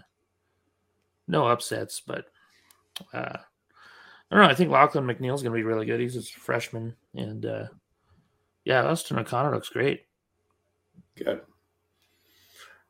[1.28, 2.00] no upsets.
[2.00, 2.26] But
[3.12, 3.36] uh,
[4.30, 4.50] I don't know.
[4.50, 6.00] I think Lachlan McNeill's going to be really good.
[6.00, 7.66] He's a freshman, and uh,
[8.64, 10.06] Yeah, Austin O'Connor looks great.
[11.16, 11.42] Good.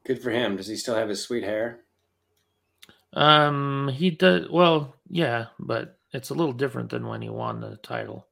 [0.05, 0.57] Good for him.
[0.57, 1.81] Does he still have his sweet hair?
[3.15, 7.77] Um, he does well, yeah, but it's a little different than when he won the
[7.77, 8.27] title.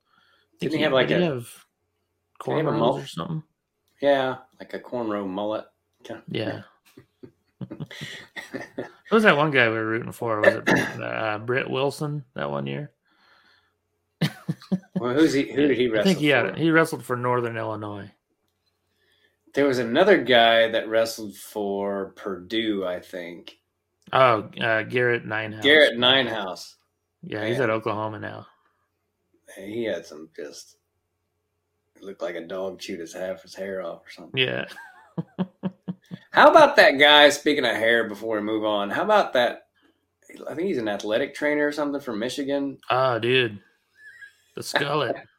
[0.61, 1.47] Didn't he have like did he a- have
[2.45, 3.05] he have a mullet?
[3.05, 3.43] or something?
[4.01, 5.67] Yeah, like a cornrow mullet.
[6.29, 6.63] Yeah.
[8.51, 10.41] Who was that one guy we were rooting for?
[10.41, 10.69] Was it
[11.01, 12.91] uh, Britt Wilson that one year?
[14.99, 15.53] well, who's he?
[15.53, 16.01] Who did he wrestle?
[16.01, 18.11] I think he had he wrestled for Northern Illinois.
[19.55, 23.59] There was another guy that wrestled for Purdue, I think.
[24.13, 25.63] Oh, uh, Garrett Ninehouse.
[25.63, 26.77] Garrett Ninehouse.
[27.23, 27.69] Yeah, he's Man.
[27.69, 28.47] at Oklahoma now.
[29.57, 30.77] He had some just
[32.01, 34.41] looked like a dog chewed his half his hair off or something.
[34.41, 34.65] Yeah.
[36.33, 37.29] How about that guy?
[37.31, 39.67] Speaking of hair, before we move on, how about that?
[40.49, 42.79] I think he's an athletic trainer or something from Michigan.
[42.91, 43.61] Ah, dude.
[44.57, 45.23] The skullet.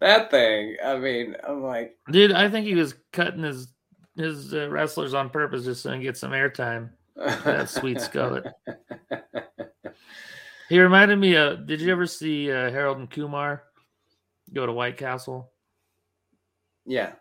[0.00, 0.76] that thing.
[0.84, 3.68] I mean, I'm like, dude, I think he was cutting his
[4.16, 6.90] his uh, wrestlers on purpose just so he can get some airtime.
[7.16, 8.50] That sweet skullet.
[10.68, 11.66] He reminded me of.
[11.66, 13.62] Did you ever see uh, Harold and Kumar
[14.52, 15.50] go to White Castle?
[16.84, 17.12] yeah.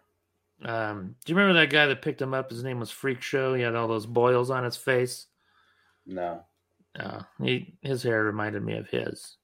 [0.63, 2.49] Um, do you remember that guy that picked him up?
[2.49, 3.53] His name was Freak Show.
[3.53, 5.27] He had all those boils on his face.
[6.05, 6.43] No.
[6.99, 9.37] Uh, he his hair reminded me of his.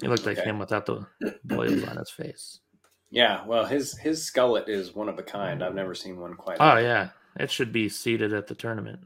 [0.00, 0.48] He looked like Okay.
[0.48, 1.06] him without the
[1.44, 2.60] boils on his face.
[3.10, 3.44] Yeah.
[3.46, 5.62] Well, his his skullet is one of a kind.
[5.62, 6.56] I've never seen one quite.
[6.58, 9.00] Oh like yeah, it should be seated at the tournament.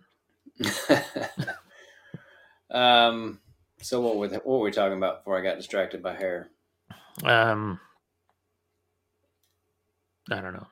[2.70, 3.40] um.
[3.80, 6.50] So what were what were we talking about before I got distracted by hair?
[7.22, 7.78] Um,
[10.30, 10.66] I don't know.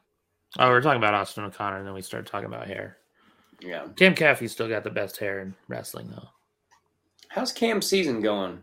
[0.58, 2.96] Oh, we're talking about Austin O'Connor, and then we started talking about hair.
[3.60, 3.86] Yeah.
[3.96, 6.28] Cam Caffey's still got the best hair in wrestling, though.
[7.28, 8.60] How's Cam's season going?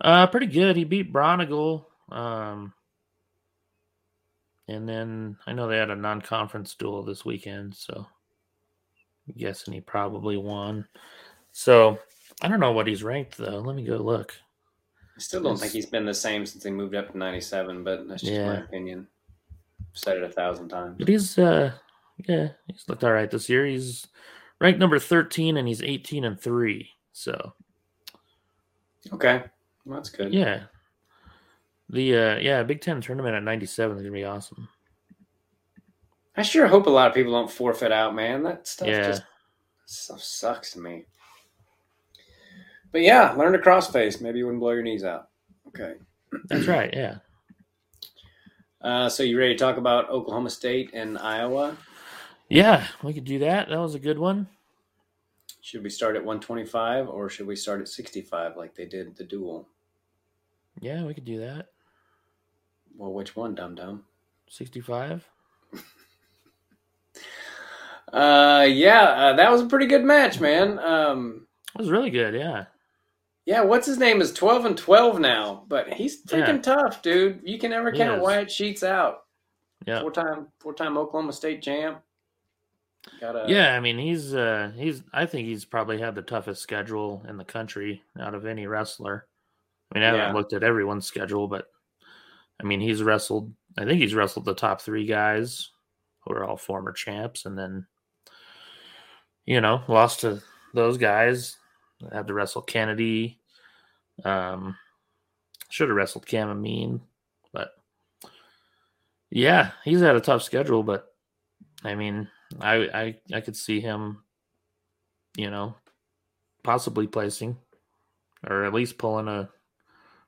[0.00, 0.76] Uh, pretty good.
[0.76, 1.84] He beat Bronigal.
[2.10, 2.72] Um,
[4.68, 8.06] and then I know they had a non-conference duel this weekend, so
[9.28, 10.86] I'm guessing he probably won.
[11.52, 11.98] So
[12.42, 13.58] I don't know what he's ranked though.
[13.58, 14.34] Let me go look.
[15.16, 15.60] I still don't Yes.
[15.62, 18.58] think he's been the same since he moved up to '97, but that's just my
[18.58, 19.08] opinion.
[19.92, 20.96] Said it a thousand times.
[20.98, 21.72] But he's uh,
[22.28, 23.66] yeah, he's looked all right this year.
[23.66, 24.06] He's
[24.60, 26.88] ranked number thirteen, and he's eighteen and three.
[27.12, 27.54] So
[29.12, 29.42] Okay,
[29.84, 30.32] well, that's good.
[30.32, 30.64] yeah,
[31.90, 34.68] the uh, yeah Big Ten tournament at ninety seven is gonna be awesome.
[36.36, 38.44] I sure hope a lot of people don't forfeit out, man.
[38.44, 39.06] That stuff Yeah.
[39.08, 39.22] just
[39.86, 41.06] stuff sucks to me.
[42.92, 44.20] But yeah, learn to crossface.
[44.20, 45.28] Maybe you wouldn't blow your knees out.
[45.68, 45.94] Okay.
[46.44, 46.92] That's right.
[46.94, 47.16] Yeah.
[48.80, 51.76] Uh, so you ready to talk about Oklahoma State and Iowa?
[52.48, 53.68] Yeah, we could do that.
[53.68, 54.48] That was a good one.
[55.60, 59.24] Should we start at 125 or should we start at 65 like they did the
[59.24, 59.68] duel?
[60.80, 61.66] Yeah, we could do that.
[62.96, 64.04] Well, which one, dum dum?
[64.48, 65.28] 65.
[68.10, 70.78] Uh, yeah, uh, that was a pretty good match, man.
[70.78, 72.32] Um, It was really good.
[72.34, 72.64] Yeah.
[73.48, 76.74] Yeah, what's his name is 12 and 12 now, but he's freaking Yeah.
[76.74, 77.40] tough, dude.
[77.42, 78.20] You can never count.
[78.20, 79.20] Wyatt Sheets out.
[79.86, 80.02] Yeah.
[80.02, 82.02] Four time, four time Oklahoma State champ.
[83.22, 86.60] Got a Yeah, I mean, he's uh he's I think he's probably had the toughest
[86.60, 89.26] schedule in the country out of any wrestler.
[89.90, 91.68] I mean, I haven't looked at everyone's schedule, but
[92.60, 95.70] I mean, he's wrestled I think he's wrestled the top 3 guys
[96.20, 97.86] who are all former champs and then
[99.46, 100.42] you know, lost to
[100.74, 101.56] those guys.
[102.12, 103.40] Had to wrestle Kennedy.
[104.24, 104.76] Um
[105.70, 107.00] should have wrestled Cam Amine,
[107.52, 107.72] but
[109.30, 111.12] yeah, he's had a tough schedule, but
[111.84, 112.28] I mean,
[112.60, 114.22] I I I could see him,
[115.36, 115.74] you know,
[116.62, 117.56] possibly placing,
[118.46, 119.50] or at least pulling a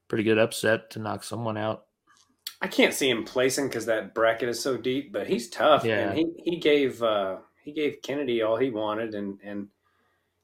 [0.08, 1.86] pretty good upset to knock someone out.
[2.62, 5.84] I can't see him placing because that bracket is so deep, but he's tough.
[5.84, 6.10] Yeah.
[6.10, 9.68] and he he gave uh, he gave Kennedy all he wanted, and and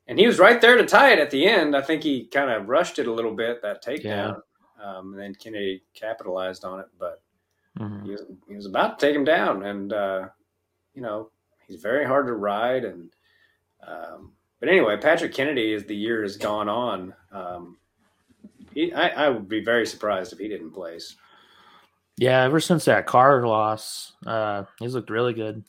[0.09, 1.77] and he was right there to tie it at the end.
[1.77, 4.41] I think he kind of rushed it a little bit that takedown,
[4.83, 6.87] um, and then Kennedy capitalized on it.
[6.99, 7.23] But
[7.79, 8.05] Mhm.
[8.05, 10.29] he was he was about to take him down, and uh,
[10.95, 11.31] you know
[11.67, 12.85] he's very hard to ride.
[12.85, 13.11] And
[13.87, 17.77] um, but anyway, Patrick Kennedy, as the year has gone on, um,
[18.73, 21.17] he, I, I would be very surprised if he didn't place.
[22.19, 25.63] Yeah, ever since that Carr loss, uh, he's looked really good.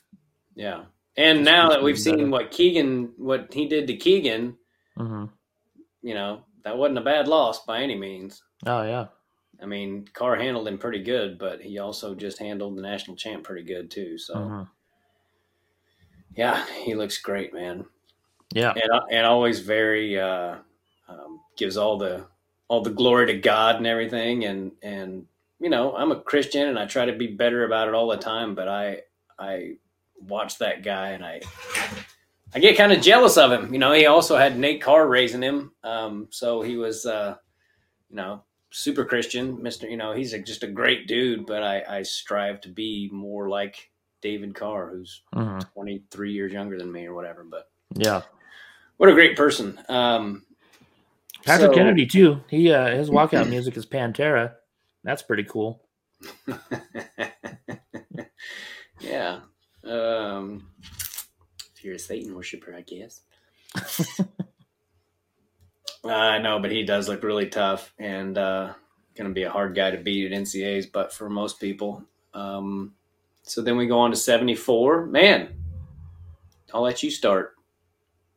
[0.54, 0.84] Yeah.
[1.18, 2.30] And now that we've seen better.
[2.30, 4.56] what Keegan, what he did to Keegan,
[4.96, 5.26] hmm
[6.00, 8.40] you know, that wasn't a bad loss by any means.
[8.64, 9.06] Oh yeah,
[9.60, 13.42] I mean, Carr handled him pretty good, but he also just handled the national champ
[13.42, 14.16] pretty good too.
[14.16, 14.68] So, Mhm.
[16.36, 17.84] yeah, he looks great, man,
[18.54, 20.58] yeah, and and always very uh,
[21.08, 22.26] um, gives all the
[22.68, 25.26] all the glory to God and everything, and and
[25.58, 28.16] you know, I'm a Christian and I try to be better about it all the
[28.18, 29.02] time, but I
[29.36, 29.78] I
[30.20, 31.40] watch that guy and I
[32.54, 33.72] I get kind of jealous of him.
[33.72, 37.36] You know, he also had Nate Carr raising him, um, so he was, uh,
[38.08, 39.86] you know, super Christian, Mister.
[39.88, 41.44] You know, he's a, just a great dude.
[41.46, 43.90] But I, I strive to be more like
[44.22, 45.72] David Carr, who's Mhm.
[45.74, 47.44] 23 years younger than me or whatever.
[47.44, 48.22] But Yeah.
[48.96, 49.78] what a great person.
[49.90, 50.44] Um,
[51.44, 52.42] Patrick so- Kennedy too.
[52.48, 54.54] He uh, his walkout music is Pantera.
[55.04, 55.84] That's pretty cool.
[59.00, 59.40] yeah.
[59.88, 63.22] Um, if you're a Satan worshiper, I guess.
[66.04, 68.72] I know, but he does look really tough and uh,
[69.16, 72.04] going to be a hard guy to beat at NCAs, but for most people.
[72.34, 72.94] Um,
[73.42, 75.06] so then we go on to 74.
[75.06, 75.54] Man,
[76.72, 77.54] I'll let you start.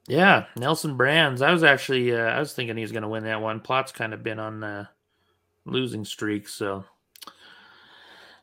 [0.08, 1.42] Yeah, Nelson Brands.
[1.42, 3.60] I was actually uh, I was thinking he was going to win that one.
[3.60, 4.86] Plott's kind of been on uh,
[5.66, 6.86] losing streak, so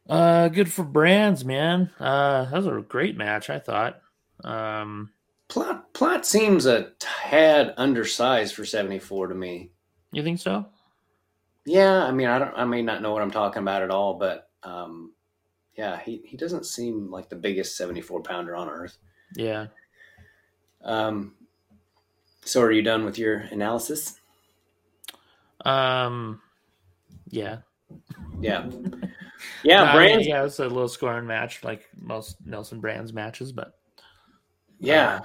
[0.09, 1.91] uh, good for Brands, man.
[1.99, 4.01] Uh, that was a great match, I thought.
[4.45, 5.11] Um,
[5.49, 9.71] Plott, Plott seems a tad undersized for 74 to me.
[10.13, 10.67] you think so?
[11.65, 14.15] Yeah, I mean, I don't, I may not know what I'm talking about at all,
[14.15, 15.13] but um,
[15.77, 18.97] yeah, he, he doesn't seem like the biggest 74 pounder on earth.
[19.35, 19.67] Yeah.
[20.83, 21.35] Um,
[22.45, 24.19] so are you done with your analysis?
[25.65, 26.41] Um,
[27.29, 27.59] yeah.
[28.41, 28.69] Yeah.
[29.63, 30.27] Yeah, Uh, Brands.
[30.27, 33.79] Yeah, it's a low scoring match, like most Nelson Brands matches, but
[34.79, 35.21] Yeah.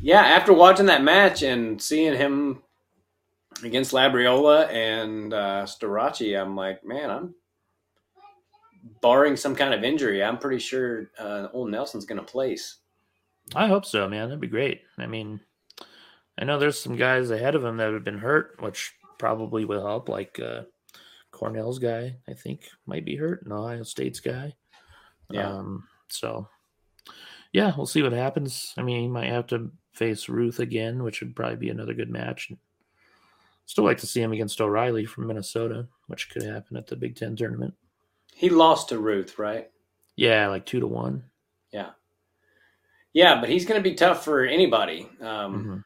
[0.00, 2.62] Yeah, after watching that match and seeing him
[3.64, 5.66] against Labriola and uh,
[6.40, 7.34] I'm like, man, I'm
[9.00, 12.76] barring some kind of injury, I'm pretty sure uh, old Nelson's going to place.
[13.54, 14.28] I hope so, man.
[14.28, 14.82] That'd be great.
[14.98, 15.40] I mean,
[16.38, 19.84] I know there's some guys ahead of him that have been hurt, which probably will
[19.84, 20.08] help.
[20.08, 20.62] Like uh,
[21.38, 24.54] Cornell's guy, I think, might be hurt, and Ohio State's guy.
[25.30, 25.48] Yeah.
[25.50, 26.48] Um, so,
[27.52, 28.74] yeah, we'll see what happens.
[28.76, 32.10] I mean, he might have to face Ruth again, which would probably be another good
[32.10, 32.50] match.
[33.66, 37.16] Still like to see him against O'Reilly from Minnesota, which could happen at the Big
[37.16, 37.74] Ten tournament.
[38.34, 39.70] He lost to Ruth, right?
[40.16, 41.24] Yeah, like two to one.
[41.72, 41.90] Yeah.
[43.12, 45.08] Yeah, but he's going to be tough for anybody.
[45.20, 45.84] Um, Mhm.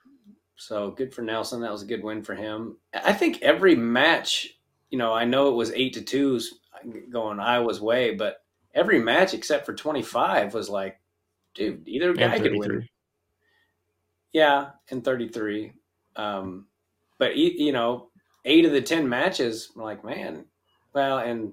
[0.56, 1.60] So good for Nelson.
[1.60, 2.76] That was a good win for him.
[2.94, 4.56] I think every match,
[4.92, 6.60] you know, I know it was eight to twos
[7.10, 11.00] going Iowa's way, but every match except for 25 was like,
[11.54, 12.88] dude, either guy could win.
[14.32, 15.72] Yeah, and 33.
[16.16, 16.66] Um,
[17.18, 18.10] but, you know,
[18.44, 20.44] eight of the 10 matches, I'm like, man,
[20.92, 21.52] well, and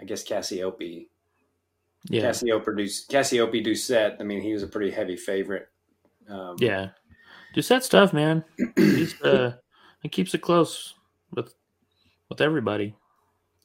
[0.00, 1.08] I guess Cassioppi,
[2.08, 2.22] Yeah.
[2.22, 5.68] Cassioppi, Cassioppi Doucet, I mean, he was a pretty heavy favorite.
[6.28, 6.90] Um, Yeah.
[7.54, 8.44] Doucet's tough, man.
[8.76, 9.56] He's uh
[10.02, 10.94] he keeps it close
[11.32, 11.52] with
[12.30, 12.94] with everybody.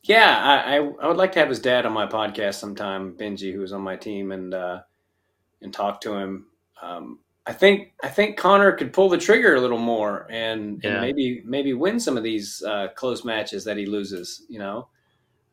[0.03, 3.53] Yeah, I, I I would like to have his dad on my podcast sometime, Benji,
[3.53, 4.81] who was on my team, and uh,
[5.61, 6.47] and talk to him.
[6.81, 10.91] Um, I think I think Konner could pull the trigger a little more and, Yeah.
[10.91, 14.43] and maybe maybe win some of these uh, close matches that he loses.
[14.49, 14.89] You know,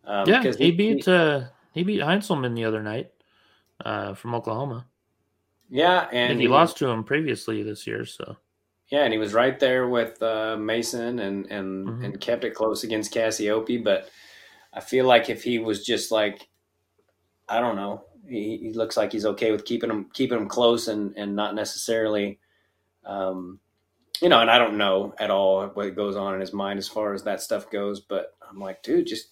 [0.05, 3.11] um, yeah, 'cause he beat uh he beat Heindselman the other night
[3.85, 4.87] uh from Oklahoma.
[5.71, 8.37] yeah, And, and he lost to him previously this year, so
[8.93, 12.05] Yeah, and he was right there with uh, Mason and and Mhm.
[12.05, 13.83] and kept it close against Cassioppi.
[13.83, 14.11] But
[14.71, 16.51] I feel like if he was just like,
[17.49, 20.89] I don't know, he, he looks like he's okay with keeping him keeping him close
[20.89, 22.39] and and not necessarily,
[23.07, 23.61] um,
[24.21, 24.41] you know.
[24.41, 27.23] And I don't know at all what goes on in his mind as far as
[27.23, 27.99] that stuff goes.
[28.01, 29.29] But I'm like, dude, just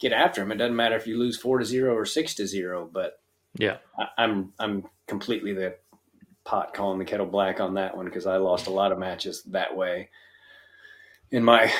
[0.00, 0.50] get after him.
[0.50, 2.90] It doesn't matter if you lose four to zero or six to zero.
[2.92, 3.20] But
[3.56, 3.76] yeah.
[3.96, 5.76] I, I'm I'm completely the
[6.44, 9.42] pot calling the kettle black on that one because I lost a lot of matches
[9.44, 10.08] that way
[11.30, 11.72] in my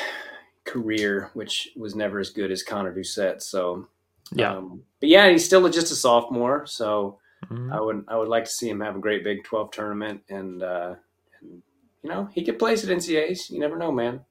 [0.64, 3.42] career, which was never as good as Konner Doucet.
[3.42, 3.88] So
[4.32, 4.56] Yeah.
[4.56, 7.72] um, but yeah, he's still just a sophomore, so Mhm.
[7.72, 10.62] I would I would like to see him have a great Big Twelve tournament and.
[10.62, 10.94] Uh,
[11.40, 11.62] and
[12.02, 13.48] you know, he could place at NCAs.
[13.50, 14.24] You never know, man.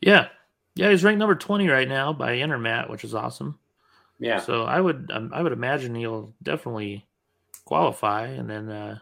[0.00, 0.28] Yeah.
[0.76, 3.58] Yeah, he's ranked number 20 right now by Intermat, which is awesome.
[4.20, 4.38] Yeah.
[4.38, 7.06] So I would um, I would imagine he'll definitely
[7.64, 8.98] qualify and then uh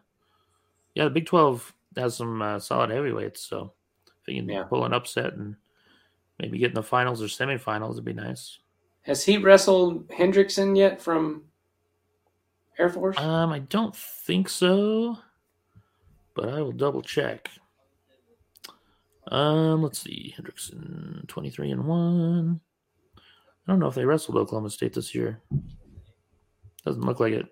[0.96, 3.72] yeah, the Big 12 has some uh, solid heavyweights, so
[4.06, 4.64] if he can Yeah.
[4.64, 5.54] pull an upset and
[6.40, 8.58] maybe get in the finals or semifinals it'd be nice.
[9.02, 11.44] Has he wrestled Hendrickson yet from
[12.78, 13.16] Air Force?
[13.18, 15.16] Um I don't think so,
[16.34, 17.50] but I will double check.
[19.28, 20.34] Um let's see.
[20.38, 22.60] Hendrickson 23 and 1.
[23.16, 25.40] I don't know if they wrestled Oklahoma State this year.
[26.84, 27.46] Doesn't look like it.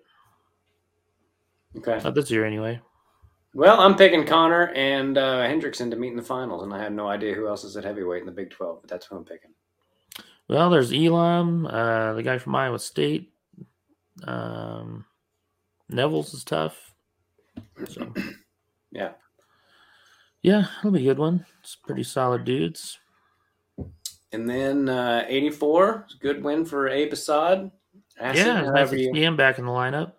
[1.77, 1.99] okay.
[2.03, 2.79] Not this year anyway.
[3.55, 6.91] Well, I'm picking Konner and uh, Hendrickson to meet in the finals, and I have
[6.91, 9.23] no idea who else is at heavyweight in the Big 12, but that's who I'm
[9.23, 9.51] picking.
[10.49, 13.31] Well, there's Elam, uh, the guy from Iowa State.
[14.25, 15.05] Um,
[15.87, 16.93] Neville's is tough.
[17.87, 18.13] So,
[18.91, 19.11] Yeah.
[20.41, 21.45] yeah, it'll be a good one.
[21.61, 22.99] It's pretty solid dudes.
[24.33, 27.71] And then uh, 84, good win for Abe Assad.
[28.19, 30.11] Acid, yeah, nice to see him back in the lineup.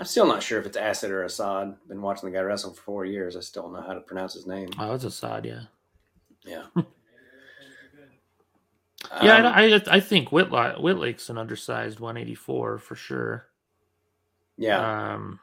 [0.00, 1.76] I'm still not sure if it's Acid or Assad.
[1.88, 3.36] Been watching the guy wrestle for four years.
[3.36, 4.68] I still don't know how to pronounce his name.
[4.78, 5.62] Oh, it's Assad, yeah.
[6.44, 6.64] Yeah.
[9.22, 13.46] Yeah, Um, I, I, I think Whitlock, Wittlake's an undersized 184 for sure.
[14.56, 15.12] yeah.
[15.14, 15.38] Um,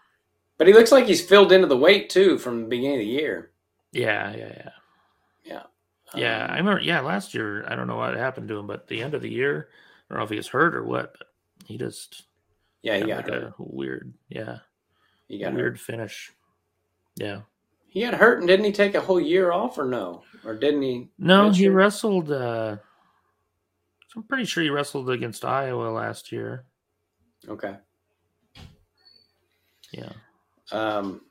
[0.58, 3.06] but he looks like he's filled into the weight too from the beginning of the
[3.06, 3.52] year.
[3.92, 4.54] yeah, yeah,
[5.46, 5.62] yeah.
[6.16, 6.82] Yeah, Um, I remember.
[6.82, 9.30] Yeah, last year, I don't know what happened to him, but the end of the
[9.30, 9.70] year,
[10.10, 11.28] I don't know if he was hurt or what, but
[11.66, 12.24] he just
[12.82, 13.44] yeah, he got like hurt.
[13.44, 14.60] a weird, yeah,
[15.28, 15.56] He got hurt.
[15.58, 16.32] weird finish.
[17.16, 17.42] Yeah.
[17.88, 20.24] He got hurt and didn't he take a whole year off or no?
[20.46, 21.10] Or didn't he?
[21.18, 21.74] No, he redshirt?
[21.76, 22.32] wrestled.
[22.32, 22.78] uh
[24.16, 26.66] I'm pretty sure he wrestled against Iowa last year.
[27.48, 27.76] Okay.
[29.92, 30.12] Yeah.
[30.72, 31.22] Um,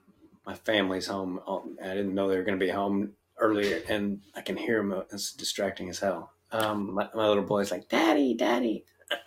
[0.46, 1.40] my family's home.
[1.82, 5.02] I didn't know they were going to be home earlier, and I can hear them.
[5.12, 6.32] It's distracting as hell.
[6.52, 8.84] Um, my, my little boy's like, "Daddy, Daddy."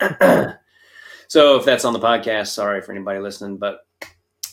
[1.32, 3.56] so if that's on the podcast, sorry for anybody listening.
[3.56, 3.80] But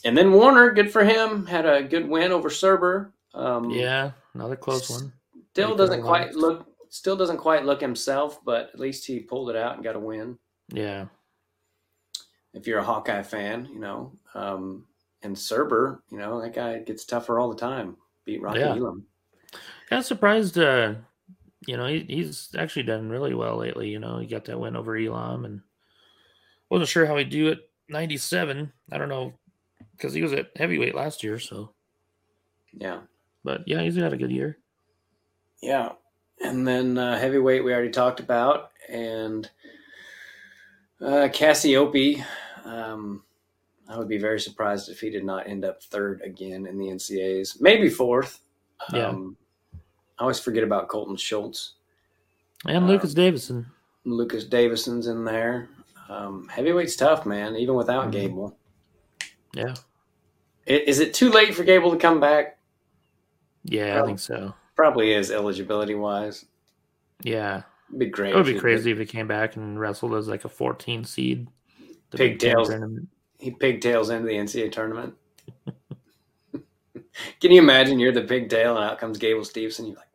[0.05, 3.11] and then Warner, good for him, had a good win over Surber.
[3.33, 5.11] Um, Yeah, another close one.
[5.51, 6.65] still doesn't quite look.
[6.89, 9.99] Still doesn't quite look himself, but at least he pulled it out and got a
[9.99, 10.37] win.
[10.73, 11.05] Yeah.
[12.53, 14.85] if you're a Hawkeye fan, you know, um,
[15.21, 17.97] and Surber, you know, that guy gets tougher all the time.
[18.25, 18.75] Beat Rocky Yeah.
[18.75, 19.05] Elam.
[19.89, 20.57] Kind of surprised.
[20.57, 20.95] uh
[21.67, 23.89] You know, he, he's actually done really well lately.
[23.89, 25.61] You know, he got that win over Elam, and
[26.69, 27.59] wasn't sure how he'd do at
[27.89, 28.71] 97.
[28.91, 29.33] I don't know
[29.95, 31.39] because he was at heavyweight last year.
[31.39, 31.71] So,
[32.73, 33.01] Yeah.
[33.43, 34.57] but yeah, he's had a good year.
[35.61, 35.93] Yeah.
[36.41, 38.71] And then uh, heavyweight, we already talked about.
[38.87, 39.49] And
[41.01, 42.23] uh, Cassioppi,
[42.63, 43.23] um,
[43.89, 46.85] I would be very surprised if he did not end up third again in the
[46.87, 47.59] NCAs.
[47.59, 48.39] Maybe fourth.
[48.93, 49.07] Yeah.
[49.07, 49.35] Um,
[50.17, 51.73] I always forget about Colton Schultz.
[52.65, 53.65] And Uh, Lucas Davison.
[54.05, 55.69] Lucas Davison's in there.
[56.09, 58.11] Um, heavyweight's tough, man, even without Mhm.
[58.11, 58.57] Gable.
[59.53, 59.75] Yeah,
[60.67, 62.57] I- Is it too late for Gable to come back?
[63.63, 64.05] yeah, I Oh.
[64.05, 64.53] think so.
[64.75, 66.45] Probably is eligibility wise.
[67.21, 68.33] Yeah, It'd be great.
[68.33, 71.47] it would be crazy if he came back and wrestled as like a 14 seed.
[72.11, 72.71] Pigtails.
[73.39, 75.15] He pigtails into the NCAA tournament.
[77.39, 79.85] Can you imagine you're the pigtail and out comes Gable Stevenson?
[79.87, 80.07] You're like,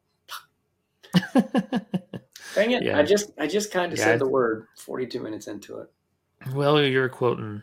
[2.54, 2.82] dang it!
[2.82, 2.98] Yeah.
[2.98, 5.90] I just I just kind of Yeah, said the word 42 minutes into it.
[6.54, 7.62] well, you're quoting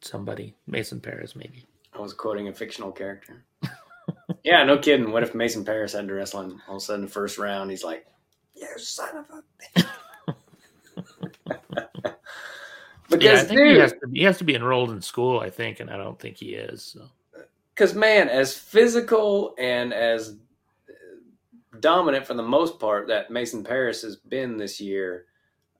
[0.00, 1.64] somebody, Mason Parris, maybe.
[1.92, 3.44] I was quoting a fictional character.
[4.44, 5.10] yeah, no kidding.
[5.12, 7.70] What if Mason Parris had to wrestle him all of a sudden the first round?
[7.70, 8.06] He's like,
[8.54, 9.84] "You son of a."
[13.18, 15.48] Yeah, I because think he has, to, he has to be enrolled in school, I
[15.48, 16.82] think, and I don't think he is.
[16.82, 17.06] So.
[17.74, 20.36] because man, as physical and as
[21.80, 25.26] dominant for the most part that Mason Parris has been this year,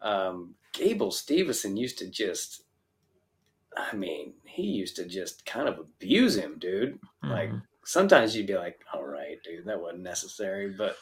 [0.02, 2.62] um, Gable Stevenson used to just,
[3.76, 6.98] I mean, he used to just kind of abuse him, dude.
[7.22, 7.62] Like Mhm.
[7.84, 10.96] sometimes you'd be like, "All right, dude, that wasn't necessary," but,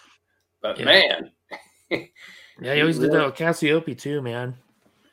[0.60, 0.84] but Yeah.
[0.84, 1.32] man,
[1.90, 4.48] yeah, he always did that with Cassioppi too, man.
[4.48, 4.56] And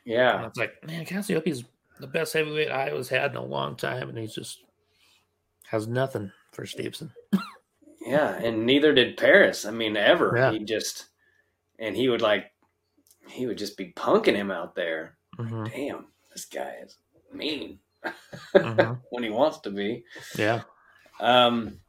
[0.05, 1.63] yeah, it's like, man, Cassioppi's
[1.99, 4.63] the best heavyweight Iowa's had in a long time, and he's just
[5.67, 7.11] has nothing for Stevenson.
[8.01, 9.63] Yeah, and neither did Parris.
[9.65, 10.33] I mean, ever.
[10.35, 10.51] Yeah.
[10.51, 11.05] He just,
[11.79, 12.51] and he would like,
[13.27, 15.17] he would just be punking him out there.
[15.37, 16.97] hmm Damn, this guy is
[17.31, 17.79] mean
[18.55, 18.99] Mhm.
[19.11, 20.03] when he wants to be.
[20.37, 20.63] Yeah,
[21.19, 21.79] Um,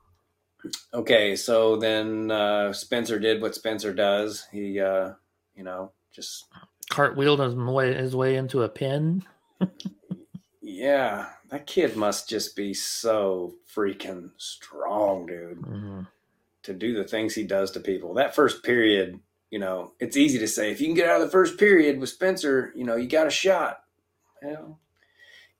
[0.92, 4.46] okay, so then uh, Spencer did what Spencer does.
[4.52, 5.12] He, uh,
[5.56, 6.44] you know, just
[6.90, 9.24] cartwheeled his way his way into a pin.
[10.60, 15.91] yeah, that kid must just be so freaking strong, dude, Mhm.
[16.64, 18.14] To do the things he does to people.
[18.14, 19.18] That first period,
[19.50, 22.00] you know, it's easy to say if you can get out of the first period
[22.00, 23.78] with Spencer, you know, you got a shot.
[24.42, 24.78] You know,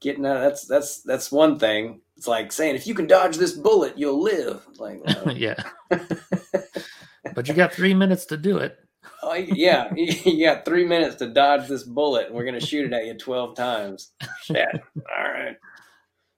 [0.00, 2.00] getting out that's that's that's one thing.
[2.16, 4.66] It's like saying if you can dodge this bullet, you'll live.
[4.78, 5.00] Like,
[5.34, 5.62] yeah,
[7.34, 8.78] but you got three minutes to do it.
[9.22, 12.86] Oh, yeah, you got three minutes to dodge this bullet, and we're going to shoot
[12.86, 14.12] it at you 12 times.
[14.42, 14.66] Shit.
[14.96, 15.56] All right.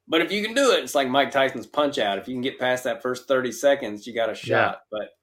[0.06, 2.18] But if you can do it, it's like Mike Tyson's punch out.
[2.18, 4.82] If you can get past that first 30 seconds, you got a shot.
[4.90, 5.16] But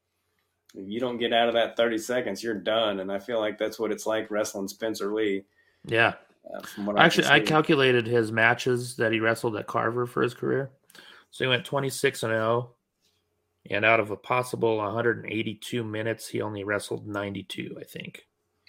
[0.74, 3.00] if you don't get out of that 30 seconds, you're done.
[3.00, 5.44] And I feel like that's what it's like wrestling Spencer Lee.
[5.86, 6.14] Yeah,
[6.52, 10.24] Uh, from what I actually, I calculated his matches that he wrestled at Carver for
[10.24, 10.72] his career.
[11.30, 12.76] So he went twenty six and zero,
[13.70, 18.28] and out of a possible 182 minutes, he only wrestled 92, I think.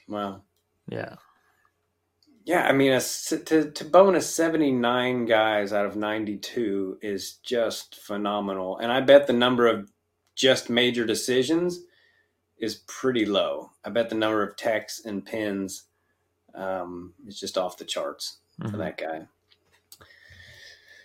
[0.08, 0.42] Wow.
[0.88, 1.16] Yeah.
[2.44, 7.34] Yeah, I mean, a, to to bonus seventy nine guys out of ninety two is
[7.34, 9.92] just phenomenal, and I bet the number of
[10.34, 11.80] just major decisions
[12.58, 13.70] is pretty low.
[13.84, 15.84] I bet the number of techs and pins
[16.54, 18.70] um, is just off the charts mm-hmm.
[18.70, 19.22] for that guy.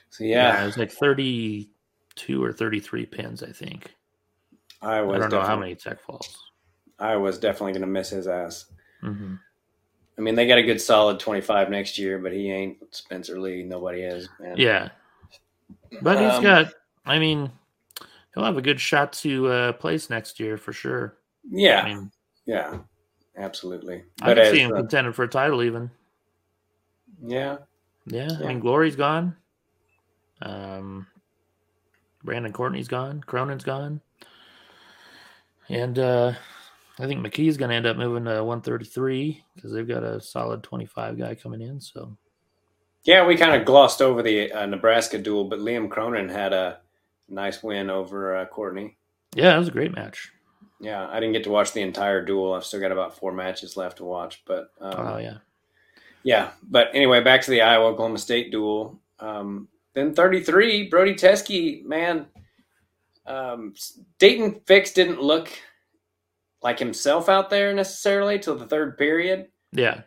[0.10, 0.54] So yeah.
[0.54, 3.94] yeah, it was like thirty-two or thirty-three pins, I think.
[4.82, 5.18] I was.
[5.18, 6.36] I don't know how many tech falls.
[6.98, 8.66] I was definitely going to miss his ass.
[9.04, 9.36] Mm-hmm.
[10.18, 13.64] I mean, they got a good solid twenty-five next year, but he ain't Spencer Lee.
[13.64, 14.28] Nobody is.
[14.40, 14.56] Man.
[14.58, 14.90] Yeah,
[16.02, 16.74] but he's um, got.
[17.06, 17.52] I mean,
[18.34, 21.18] he'll have a good shot to uh, place next year for sure.
[21.50, 22.12] Yeah, I mean,
[22.46, 22.80] yeah,
[23.38, 24.04] absolutely.
[24.22, 25.92] I can see him uh, contending for a title even.
[27.24, 27.58] Yeah.
[28.06, 28.46] yeah, yeah.
[28.46, 29.36] I mean, Glory's gone.
[30.42, 31.08] Um,
[32.24, 33.22] Brandon Courtney's gone.
[33.26, 34.02] Cronin's gone.
[35.70, 36.34] And uh,
[37.00, 40.64] I think McKee's going to end up moving to 133 because they've got a solid
[40.64, 41.80] 25 guy coming in.
[41.80, 42.18] So,
[43.04, 46.80] yeah, we kind of glossed over the uh, Nebraska duel, but Liam Cronin had a
[47.30, 48.98] nice win over uh, Courtney.
[49.36, 50.32] Yeah, it was a great match.
[50.80, 52.54] Yeah, I didn't get to watch the entire duel.
[52.54, 55.38] I've still got about four matches left to watch, but um, oh yeah,
[56.24, 56.52] yeah.
[56.64, 59.00] But anyway, back to the Iowa Oklahoma State duel.
[59.20, 62.28] Um, then 33, Brody Teske, man,
[63.26, 63.74] um,
[64.20, 65.50] Daton Fix didn't look
[66.62, 69.48] like himself out there necessarily till the third period.
[69.72, 70.02] Yeah.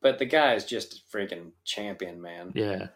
[0.00, 2.52] But the guy is just a freaking champion, man.
[2.54, 2.88] Yeah.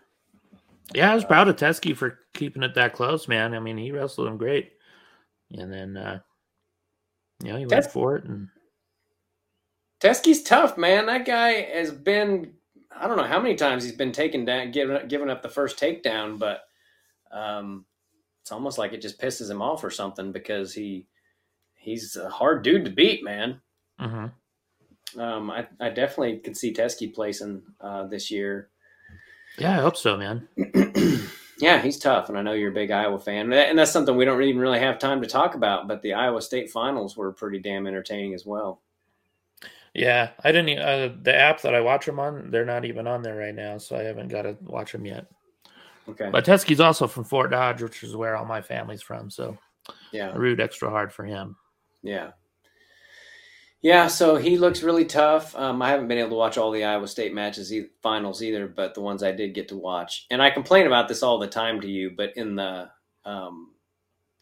[0.94, 3.54] Yeah, I was proud of Teske for keeping it that close, man.
[3.54, 4.72] I mean, he wrestled him great.
[5.52, 6.20] And then, uh,
[7.42, 8.24] you know, he went for it.
[8.24, 8.48] And
[10.00, 11.06] Teske's tough, man.
[11.06, 12.54] That guy has been
[13.00, 15.78] I don't know how many times he's been taken down, given given up the first
[15.78, 16.62] takedown, but
[17.32, 17.86] um,
[18.42, 21.06] it's almost like it just pisses him off or something because he
[21.80, 23.60] he's a hard dude to beat, man.
[24.00, 25.20] Mm-hmm.
[25.20, 28.68] Um, I, I definitely could see Teske placing uh, this year.
[29.58, 30.46] Yeah, I hope so, man.
[31.58, 34.24] yeah, he's tough, and I know you're a big Iowa fan, and that's something we
[34.24, 35.88] don't even really have time to talk about.
[35.88, 38.80] But the Iowa State finals were pretty damn entertaining as well.
[39.92, 40.78] Yeah, I didn't.
[40.78, 43.78] Uh, the app that I watch them on, they're not even on there right now,
[43.78, 45.26] so I haven't got to watch them yet.
[46.08, 46.30] Okay.
[46.30, 49.58] But Teske's also from Fort Dodge, which is where all my family's from, so
[50.12, 51.56] yeah, I root extra hard for him.
[52.02, 52.30] Yeah.
[53.82, 55.56] Yeah, so he looks really tough.
[55.56, 58.66] Um, I haven't been able to watch all the Iowa State matches e- finals either,
[58.68, 61.46] but the ones I did get to watch, and I complain about this all the
[61.46, 62.90] time to you, but in the
[63.24, 63.72] um,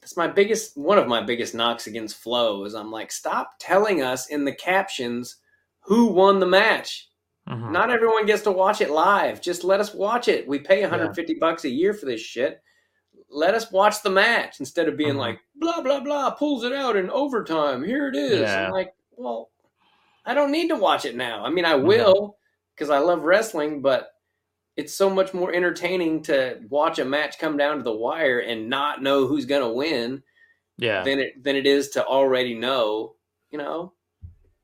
[0.01, 4.03] that's my biggest one of my biggest knocks against Flo is I'm like, stop telling
[4.03, 5.37] us in the captions
[5.81, 7.09] who won the match.
[7.49, 7.73] Mm-hmm.
[7.73, 9.41] Not everyone gets to watch it live.
[9.41, 10.47] Just let us watch it.
[10.49, 11.39] We pay 150 yeah.
[11.41, 12.61] bucks a year for this shit.
[13.31, 15.19] Let us watch the match instead of being mm-hmm.
[15.19, 17.85] like blah blah blah pulls it out in overtime.
[17.85, 18.41] Here it is.
[18.41, 18.67] Yeah.
[18.67, 19.51] I'm like, well,
[20.25, 21.45] I don't need to watch it now.
[21.45, 22.39] I mean, I will
[22.75, 24.13] because I love wrestling, but
[24.79, 28.71] it's so much more entertaining to watch a match come down to the wire and
[28.71, 30.23] not know who's going to win
[30.79, 33.17] yeah than it than it is to already know
[33.51, 33.93] you know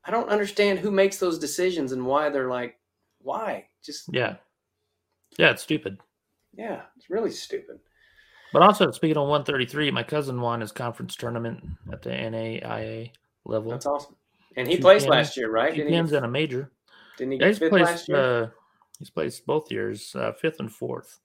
[0.05, 2.79] i don't understand who makes those decisions and why they're like
[3.19, 4.35] why just yeah
[5.37, 5.99] yeah it's stupid
[6.57, 7.79] yeah it's really stupid
[8.55, 13.11] but also speaking on 133 my cousin won his conference tournament at the naia
[13.45, 14.15] level that's awesome
[14.57, 16.71] and he placed last year right he pins in a major
[17.17, 18.43] didn't he get yeah, placed, last year?
[18.43, 18.47] Uh,
[18.99, 21.19] He's placed both years, uh, fifth and fourth.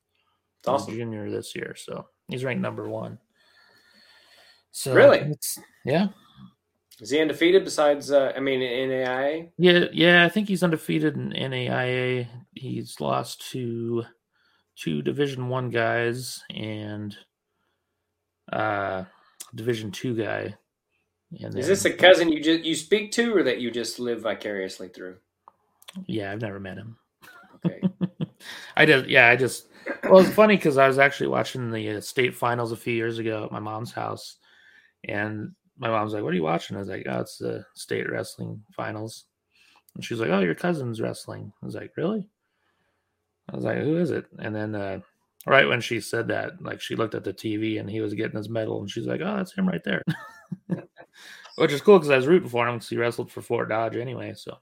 [0.59, 0.95] It's awesome.
[0.95, 3.19] Junior this year, so he's ranked number one.
[4.73, 5.33] So really,
[5.85, 6.09] yeah.
[7.01, 8.11] Is he undefeated besides?
[8.11, 9.51] Uh, I mean, NAIA.
[9.57, 10.25] Yeah, yeah.
[10.25, 12.27] I think he's undefeated in NAIA.
[12.55, 14.05] He's lost to
[14.77, 17.17] two Division One guys and
[18.53, 19.05] uh
[19.55, 20.55] Division Two guy.
[21.41, 24.23] And Is this a cousin you just you speak to, or that you just live
[24.23, 25.17] vicariously through?
[26.07, 26.97] Yeah, I've never met him.
[27.65, 27.81] Okay.
[28.77, 29.09] I did.
[29.09, 29.69] Yeah, I just.
[30.05, 33.19] Well, it's funny because I was actually watching the uh, state finals a few years
[33.19, 34.37] ago at my mom's house,
[35.07, 38.11] and my mom's like, "What are you watching?" I was like, "Oh, it's the state
[38.11, 39.27] wrestling finals,"
[39.95, 42.29] and she's like, "Oh, your cousin's wrestling." I was like, "Really?"
[43.51, 45.01] I was like, "Who is it?" And then uh,
[45.47, 48.37] right when she said that, like she looked at the TV and he was getting
[48.37, 50.03] his medal, and she's like, "Oh, that's him right there,"
[51.57, 53.97] which is cool because I was rooting for him because he wrestled for Fort Dodge
[53.97, 54.35] anyway.
[54.35, 54.59] So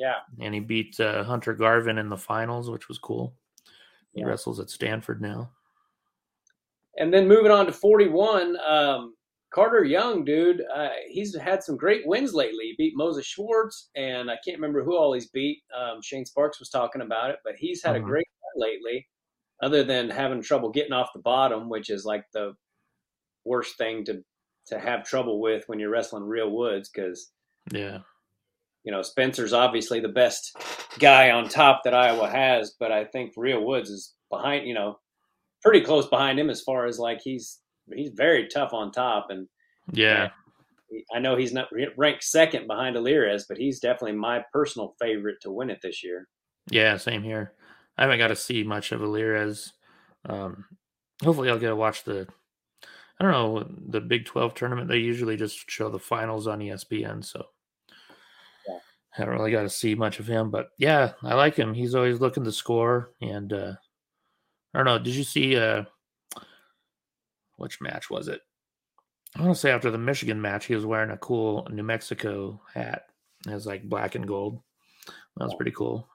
[0.00, 0.20] yeah.
[0.40, 3.34] And he beat uh, Hunter Garvin in the finals, which was cool.
[4.14, 4.26] He yeah.
[4.26, 5.50] wrestles at Stanford now.
[6.96, 9.14] And then moving on to 41, um,
[9.52, 12.66] Carter Young, dude, uh, he's had some great wins lately.
[12.66, 15.62] He beat Moses Schwartz, and I can't remember who all he's beat.
[15.76, 18.04] Um, Shane Sparks was talking about it, but he's had mm-hmm.
[18.04, 18.26] a great
[18.56, 19.06] lately,
[19.62, 22.54] other than having trouble getting off the bottom, which is like the
[23.44, 24.22] worst thing to
[24.66, 27.32] to have trouble with when you're wrestling real woods because
[27.72, 27.98] yeah
[28.84, 30.56] you know, Spencer's obviously the best
[30.98, 34.98] guy on top that Iowa has, but I think Real Woods is behind, you know,
[35.62, 37.58] pretty close behind him as far as like he's
[37.94, 39.48] he's very tough on top, and
[39.92, 40.30] Yeah.
[41.14, 45.50] I know he's not ranked second behind Alirez, but he's definitely my personal favorite to
[45.52, 46.26] win it this year.
[46.70, 47.52] Yeah, same here.
[47.96, 49.72] I haven't got to see much of Alirez.
[50.28, 50.64] Um,
[51.22, 52.26] hopefully, I'll get to watch the.
[52.84, 54.88] I don't know the Big Twelve tournament.
[54.88, 57.44] They usually just show the finals on ESPN, so
[58.66, 58.78] Yeah.
[59.10, 60.50] haven't really got to see much of him.
[60.50, 61.74] But yeah, I like him.
[61.74, 63.74] He's always looking to score, and uh,
[64.74, 64.98] I don't know.
[64.98, 65.84] Did you see uh,
[67.60, 68.40] which match was it?
[69.36, 72.60] I want to say after the Michigan match, he was wearing a cool New Mexico
[72.72, 73.04] hat.
[73.46, 74.60] It was like black and gold.
[75.36, 76.08] That was pretty cool.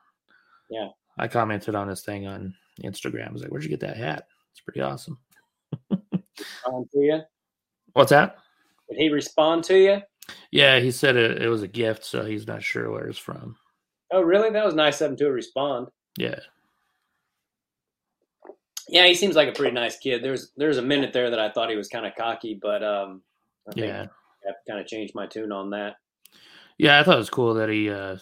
[0.69, 0.89] Yeah.
[1.17, 3.29] I commented on his thing on Instagram.
[3.29, 4.27] I was like, "Where'd you get that hat?
[4.51, 5.17] It's pretty awesome."
[5.91, 7.21] On to you.
[7.93, 8.37] What's that?
[8.89, 10.01] Did he respond to you?
[10.51, 13.55] Yeah, he said it, it was a gift, so he's not sure where it's from.
[14.11, 14.49] Oh, really?
[14.49, 15.87] That was nice of him to respond.
[16.17, 16.39] Yeah,
[18.87, 20.23] Yeah, he seems like a pretty nice kid.
[20.23, 23.21] There's there's a minute there that I thought he was kind of cocky, but um,
[23.67, 24.05] I think yeah,
[24.47, 25.95] I've kind of changed my tune on that.
[26.77, 26.99] yeah.
[26.99, 28.17] I thought it was cool that he uh,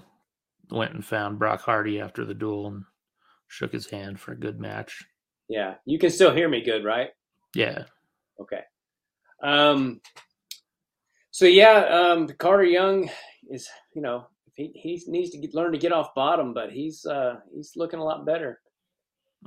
[0.71, 2.83] went and found Brock Hardy after the duel and
[3.47, 5.03] shook his hand for a good match.
[5.49, 7.09] Yeah, you can still hear me good, right?
[7.53, 7.83] Yeah,
[8.39, 8.61] Okay.
[9.43, 10.01] Um.
[11.31, 13.09] So yeah, um, Carter Young
[13.49, 17.05] is you know he he needs to get, learn to get off bottom, but he's
[17.05, 18.59] uh he's looking a lot better.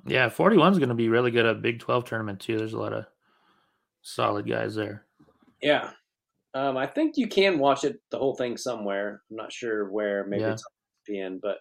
[0.05, 0.29] Yeah.
[0.29, 2.59] Forty one is going to be really good at Big Twelve tournament too.
[2.59, 3.07] There's a lot of
[4.03, 5.07] solid guys there.
[5.63, 5.91] Yeah.
[6.55, 9.23] Um, I think you can watch it the whole thing somewhere.
[9.31, 10.27] I'm not sure where.
[10.27, 10.53] Maybe Yeah.
[10.53, 11.59] it's on ESPN, but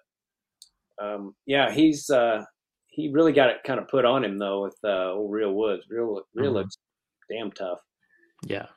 [1.03, 2.43] um, yeah, he's uh,
[2.87, 5.85] he really got it kind of put on him though with uh, old Real Woods.
[5.89, 6.55] Real Real Mhm.
[6.55, 6.77] looks
[7.29, 7.79] damn tough.
[8.47, 8.67] Yeah,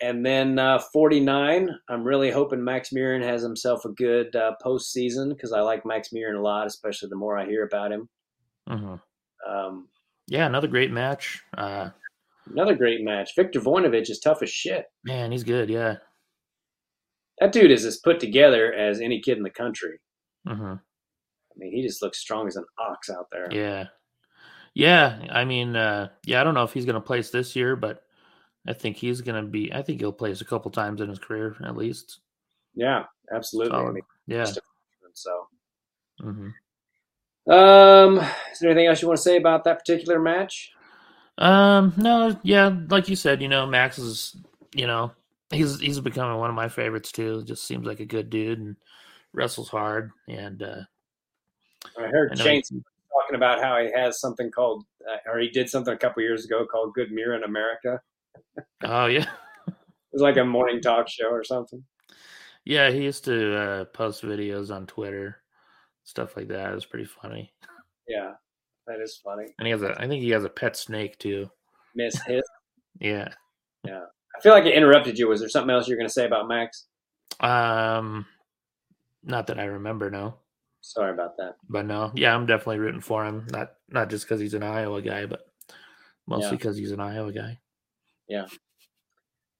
[0.00, 5.30] And then uh, 49, I'm really hoping Max Murin has himself a good uh, postseason
[5.30, 8.08] because I like Max Murin a lot, especially the more I hear about him.
[8.70, 8.94] Hmm
[9.48, 9.88] Um,
[10.26, 10.46] yeah.
[10.46, 11.42] Another great match.
[11.56, 11.90] Uh,
[12.50, 13.34] another great match.
[13.36, 14.86] Victor Voinovich is tough as shit.
[15.04, 15.68] man, he's good.
[15.68, 15.96] Yeah.
[17.40, 19.98] That dude is as put together as any kid in the country.
[20.46, 20.74] hmm
[21.52, 23.48] I mean, he just looks strong as an ox out there.
[23.50, 23.86] Yeah.
[24.74, 25.26] Yeah.
[25.30, 28.02] I mean, uh, yeah, I don't know if he's going to place this year, but
[28.68, 31.18] I think he's going to be, I think he'll place a couple times in his
[31.18, 32.20] career at least.
[32.74, 33.04] Yeah,
[33.34, 33.78] absolutely.
[33.78, 34.44] I mean, Yeah.
[34.44, 34.62] just a
[35.00, 35.46] freshman, so.
[36.20, 36.48] hmm
[37.50, 38.18] Um,
[38.52, 40.72] is there anything else you want to say about that particular match?
[41.38, 44.36] Um, no, yeah, like you said, you know, Max is,
[44.74, 45.12] you know,
[45.50, 47.42] he's he's becoming one of my favorites too.
[47.44, 48.76] Just seems like a good dude and
[49.32, 50.12] wrestles hard.
[50.28, 50.82] And uh,
[51.98, 52.82] I heard I Shane he-
[53.12, 56.44] talking about how he has something called, uh, or he did something a couple years
[56.44, 58.00] ago called Good Mirror in America.
[58.84, 59.26] oh yeah,
[60.12, 61.84] It was like a morning talk show or something.
[62.64, 65.38] yeah, he used to uh, post videos on Twitter,
[66.04, 66.70] stuff like that.
[66.72, 67.52] It was pretty funny.
[68.08, 68.32] Yeah,
[68.86, 69.46] that is funny.
[69.58, 71.50] And he has a, I think he has a pet snake too.
[71.94, 72.44] Miss Hit.
[72.98, 73.28] Yeah.
[73.84, 74.04] Yeah.
[74.36, 75.28] I feel like I interrupted you.
[75.28, 76.86] Was there something else you're going to say about Max?
[77.40, 78.26] Um,
[79.24, 80.36] not that I remember, no.
[80.82, 81.56] Sorry about that.
[81.68, 83.46] But no, yeah, I'm definitely rooting for him.
[83.50, 85.46] Not not just because he's an Iowa guy, but
[86.26, 86.56] mostly Yeah.
[86.56, 87.58] because he's an Iowa guy.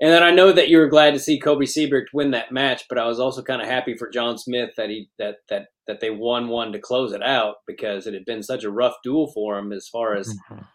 [0.03, 2.85] And then I know that you were glad to see Cobe Siebrecht win that match,
[2.89, 6.01] but I was also kind of happy for John Smith that he that that that
[6.01, 9.31] they won one to close it out because it had been such a rough duel
[9.35, 10.67] for him as far as Mhm.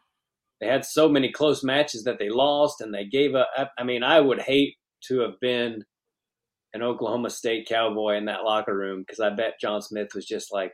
[0.61, 3.49] they had so many close matches that they lost and they gave up.
[3.77, 4.75] I mean, I would hate
[5.07, 5.83] to have been
[6.73, 10.51] an Oklahoma State Cowboy in that locker room because I bet John Smith was just
[10.53, 10.73] like,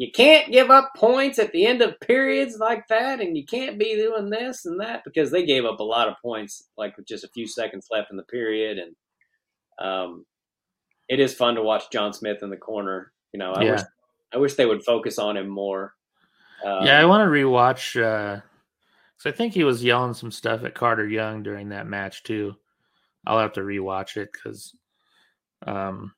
[0.00, 3.78] you can't give up points at the end of periods like that, and you can't
[3.78, 7.06] be doing this and that because they gave up a lot of points like with
[7.06, 8.96] just a few seconds left in the period, and
[9.78, 10.24] um,
[11.10, 13.12] it is fun to watch John Smith in the corner.
[13.34, 13.72] You know, I Yeah.
[13.72, 13.82] wish
[14.32, 15.92] I wish they would focus on him more.
[16.64, 18.02] Um, yeah, I want to rewatch.
[18.02, 18.40] Uh,
[19.18, 22.56] so I think he was yelling some stuff at Carter Young during that match too.
[23.26, 24.74] I'll have to rewatch it because
[25.66, 26.14] um,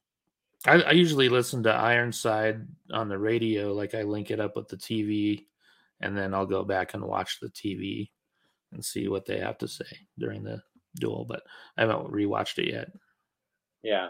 [0.66, 3.72] I, I usually listen to Ironside on the radio.
[3.72, 5.46] Like I link it up with the TV,
[6.00, 8.10] and then I'll go back and watch the TV
[8.72, 9.86] and see what they have to say
[10.18, 10.62] during the
[10.98, 11.24] duel.
[11.28, 11.42] But
[11.76, 12.88] I haven't rewatched it yet.
[13.82, 14.08] Yeah.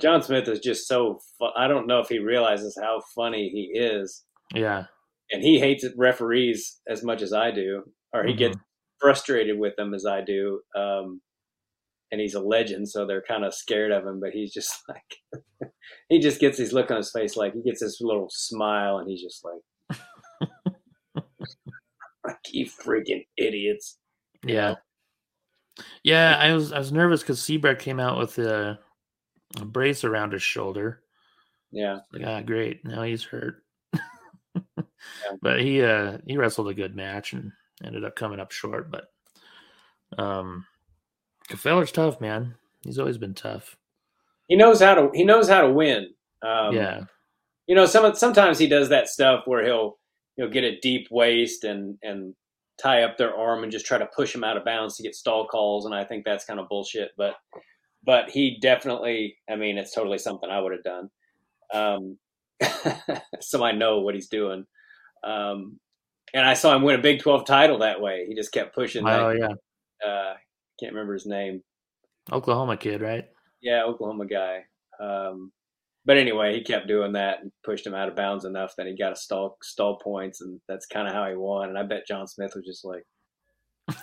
[0.00, 3.78] John Smith is just so fu- I don't know if he realizes how funny he
[3.78, 4.24] is.
[4.54, 4.84] Yeah,
[5.32, 7.82] And he hates referees as much as I do,
[8.14, 8.56] or he gets
[9.00, 10.60] frustrated with them as I do.
[10.74, 11.20] Um,
[12.12, 15.70] and he's a legend, so they're kind of scared of him, but he's just like,
[16.08, 19.08] he just gets his look on his face, like he gets this little smile, and
[19.10, 19.62] he's just like,
[22.24, 23.98] like you freaking idiots.
[24.44, 24.74] yeah,
[26.02, 26.36] yeah.
[26.38, 28.78] I was I was nervous because Siebrecht came out with a,
[29.60, 31.02] a brace around his shoulder,
[31.70, 32.00] Yeah.
[32.12, 32.84] Like, ah, great.
[32.84, 33.62] Now he's hurt.
[35.40, 37.52] But he uh he wrestled a good match and
[37.84, 38.90] ended up coming up short.
[38.90, 39.06] But
[40.18, 40.66] um
[41.46, 42.54] Gfeller's tough, man.
[42.82, 43.76] He's always been tough.
[44.48, 46.10] He knows how to he knows how to win.
[46.42, 47.04] Um, yeah.
[47.66, 49.98] You know, some sometimes he does that stuff where he'll
[50.36, 52.34] he'll get a deep waist and and
[52.78, 55.14] tie up their arm and just try to push him out of bounds to get
[55.14, 57.10] stall calls, and I think that's kind of bullshit.
[57.16, 57.34] But
[58.04, 61.10] but he definitely, I mean, it's totally something I would have done.
[61.74, 62.18] Um,
[63.40, 64.64] so I know what he's doing.
[65.24, 65.80] Um,
[66.32, 68.26] and I saw him win a Big Twelve title that way.
[68.28, 69.06] He just kept pushing.
[69.06, 70.08] Oh that, yeah.
[70.08, 70.34] uh,
[70.80, 71.62] can't remember his name.
[72.32, 73.24] Oklahoma kid, right?
[73.62, 74.64] Yeah, Oklahoma guy.
[75.00, 75.52] Um,
[76.04, 78.96] but anyway, he kept doing that and pushed him out of bounds enough that he
[78.96, 81.68] got a stall stall points, and that's kind of how he won.
[81.68, 83.04] And I bet John Smith was just like.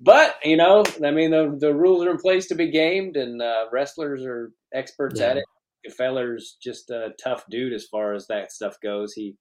[0.00, 3.40] but you know, I mean, the the rules are in place to be gamed, and
[3.42, 5.26] uh, wrestlers are experts Yeah.
[5.30, 5.44] at it.
[5.88, 9.12] Gfeller's just a tough dude as far as that stuff goes.
[9.14, 9.36] He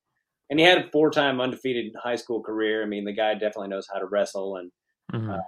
[0.51, 2.83] and he had a four time undefeated high school career.
[2.83, 4.71] I mean, the guy definitely knows how to wrestle, and
[5.13, 5.41] Mhm.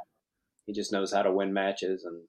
[0.66, 2.22] he just knows how to win matches and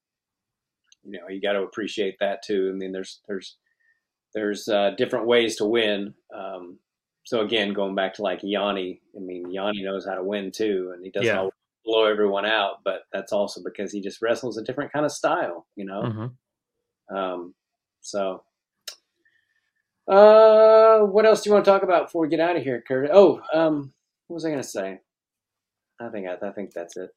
[1.04, 3.56] you know you got to appreciate that too i mean there's there's
[4.34, 6.78] there's uh, different ways to win um,
[7.24, 10.92] so again going back to like Yianni i mean Yianni knows how to win too
[10.94, 11.48] and he doesn't Yeah.
[11.84, 15.66] blow everyone out but that's also because he just wrestles a different kind of style
[15.76, 16.36] you know Mhm.
[17.14, 17.54] um,
[18.00, 18.42] so
[20.08, 22.82] uh, what else do you want to talk about before we get out of here
[22.86, 23.92] kurt oh um,
[24.26, 24.98] what was i going to say
[26.00, 27.10] i think I, I think that's it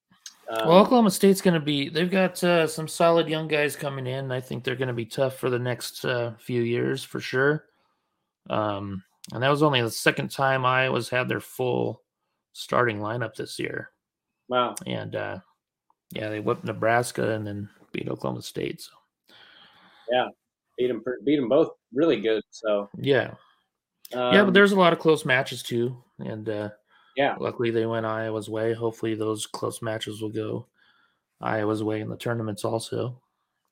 [0.50, 1.90] um, Well, Oklahoma State's going to be.
[1.90, 4.32] They've got uh, some solid young guys coming in.
[4.32, 7.66] I think they're going to be tough for the next uh, few years for sure.
[8.50, 12.02] Um, and that was only the second time Iowa's had their full
[12.54, 13.92] starting lineup this year.
[14.48, 15.40] wow And uh,
[16.12, 18.82] yeah, they whipped Nebraska and then beat Oklahoma State.
[18.82, 18.92] So
[20.78, 23.34] beat them beat them both really good so yeah,
[24.14, 26.02] um, yeah, but there's a lot of close matches too.
[26.20, 26.70] And uh,
[27.16, 27.36] Yeah.
[27.40, 28.74] luckily they went Iowa's way.
[28.74, 30.68] Hopefully those close matches will go
[31.42, 33.22] Iowa's way in the tournaments also.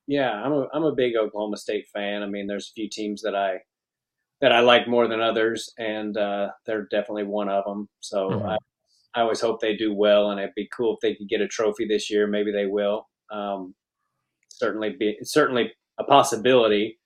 [0.07, 2.21] Yeah, I'm a I'm a big Oklahoma State fan.
[2.21, 3.59] I mean, there's a few teams that I
[4.41, 7.89] that I like more than others, and uh, they're definitely one of them.
[8.01, 8.49] So Mhm.
[8.49, 8.57] I,
[9.15, 11.47] I always hope they do well, and it'd be cool if they could get a
[11.47, 12.27] trophy this year.
[12.27, 13.07] Maybe they will.
[13.31, 13.75] Um,
[14.49, 16.99] certainly, be certainly a possibility.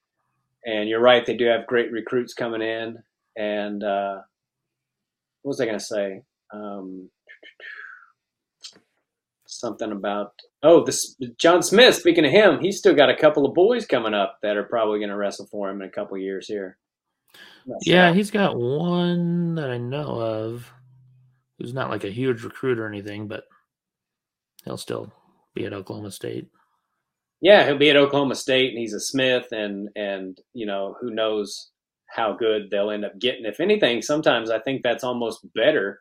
[0.66, 2.98] And you're right; they do have great recruits coming in.
[3.38, 4.18] And uh,
[5.42, 6.22] what was I going to say?
[6.54, 7.10] Um,
[9.48, 10.34] something about
[10.64, 11.96] oh this John Smith.
[11.96, 15.00] Speaking of him, he's still got a couple of boys coming up that are probably
[15.00, 16.78] going to wrestle for him in a couple of years here.
[17.66, 18.14] That's Yeah, right.
[18.14, 20.72] he's got one that I know of
[21.58, 23.46] who's not like a huge recruit or anything, but
[24.66, 25.12] he'll still
[25.56, 26.48] be at Oklahoma State.
[27.42, 31.12] Yeah, he'll be at Oklahoma State, and he's a Smith, and and you know who
[31.12, 31.70] knows
[32.08, 33.46] how good they'll end up getting.
[33.46, 36.00] If anything, sometimes I think that's almost better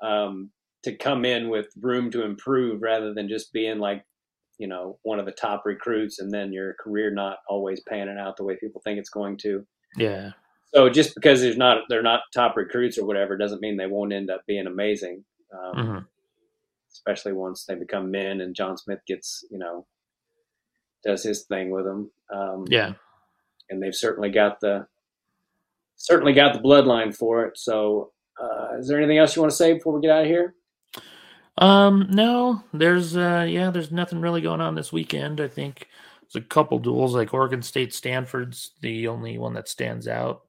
[0.00, 0.50] um,
[0.84, 4.04] to come in with room to improve rather than just being like
[4.58, 8.36] you know one of the top recruits, and then your career not always panning out
[8.36, 9.66] the way people think it's going to.
[9.96, 10.30] Yeah.
[10.74, 14.12] So just because there's not they're not top recruits or whatever doesn't mean they won't
[14.14, 15.24] end up being amazing.
[15.52, 15.98] Um, hmm
[16.92, 19.86] especially once they become men and John Smith gets, you know,
[21.04, 22.10] does his thing with them.
[22.32, 22.94] Um, Yeah.
[23.70, 24.86] and they've certainly got the
[25.96, 27.56] certainly got the bloodline for it.
[27.56, 30.26] So, uh, is there anything else you want to say before we get out of
[30.26, 30.54] here?
[31.58, 35.40] Um, no, there's uh yeah, there's nothing really going on this weekend.
[35.40, 35.86] I think
[36.32, 40.42] there's a couple duels like Oregon State Stanford's the only one that stands out.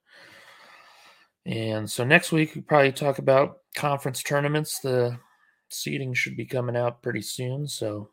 [1.45, 4.79] And so next week we probably talk about conference tournaments.
[4.79, 5.17] The
[5.69, 7.67] seeding should be coming out pretty soon.
[7.67, 8.09] So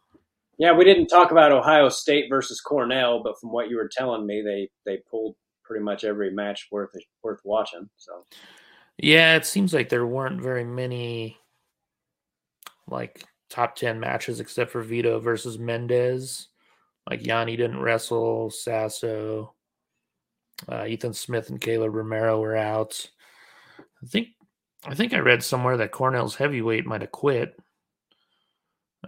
[0.60, 4.26] Yeah, we didn't talk about Ohio State versus Cornell, but from what you were telling
[4.26, 5.34] me, they they pulled
[5.64, 6.90] pretty much every match worth
[7.22, 7.88] worth watching.
[7.96, 8.26] So,
[8.98, 11.38] yeah, it seems like there weren't very many
[12.86, 16.48] like top ten matches except for Vito versus Mendez.
[17.08, 19.54] Like Yianni didn't wrestle, Sasso,
[20.68, 23.08] uh, Ethan Smith and Kaleb Romero were out.
[23.78, 24.28] I think
[24.86, 27.56] I think I read somewhere that Cornell's heavyweight might have quit.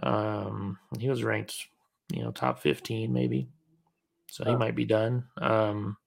[0.01, 1.55] Um, he was ranked,
[2.11, 3.47] you know, top fifteen maybe,
[4.29, 4.57] so he Oh.
[4.57, 5.25] might be done.
[5.37, 5.97] Um,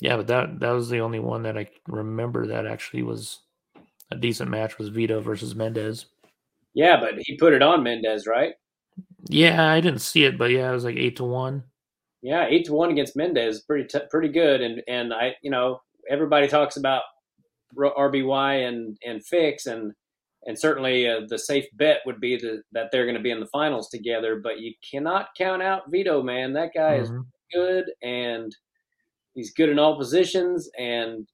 [0.00, 3.40] yeah, but that that was the only one that I remember that actually was
[4.10, 6.06] a decent match was Vito versus Mendez.
[6.74, 8.54] yeah, but he put it on Mendez, right?
[9.28, 11.64] Yeah, I didn't see it, but yeah, it was like eight to one.
[12.22, 14.60] Yeah, eight to one against Mendez, is pretty t- pretty good.
[14.60, 17.02] And and I, you know, everybody talks about
[17.76, 19.92] RBY and and Fix, and
[20.46, 23.40] and certainly uh, the safe bet would be the, that they're going to be in
[23.40, 24.40] the finals together.
[24.42, 26.52] But you cannot count out Vito, man.
[26.54, 27.26] That guy is Mhm.
[27.52, 28.54] good, and
[29.34, 30.70] he's good in all positions.
[30.78, 31.28] And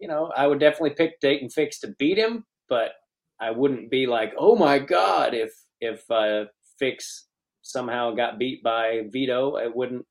[0.00, 2.92] you know, I would definitely pick Daton Fix to beat him, but
[3.40, 6.44] I wouldn't be like, oh my god, if if uh,
[6.78, 7.26] Fix
[7.62, 10.06] somehow got beat by Vito, it wouldn't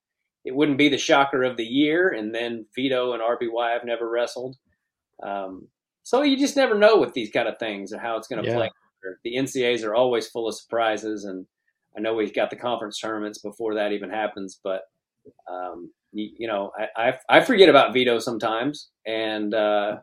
[0.45, 2.09] it wouldn't be the shocker of the year.
[2.09, 4.55] And then Vito and RBY have never wrestled.
[5.24, 5.68] Um,
[6.08, 8.47] so you just never know with these kind of things and how it's going to
[8.49, 8.55] Yeah.
[8.55, 8.72] play.
[9.26, 11.45] The NCAAs are always full of surprises, and
[11.97, 14.60] I know we've got the conference tournaments before that even happens.
[14.64, 14.84] But
[15.51, 19.97] um, you, you know, I, I I forget about Vito sometimes, and uh,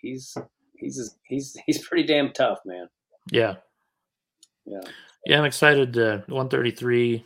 [0.00, 0.36] he's
[0.76, 2.86] he's he's he's pretty damn tough, man.
[3.32, 3.56] Yeah.
[4.64, 4.80] Yeah.
[5.26, 5.98] Yeah, I'm excited.
[5.98, 7.24] Uh, 133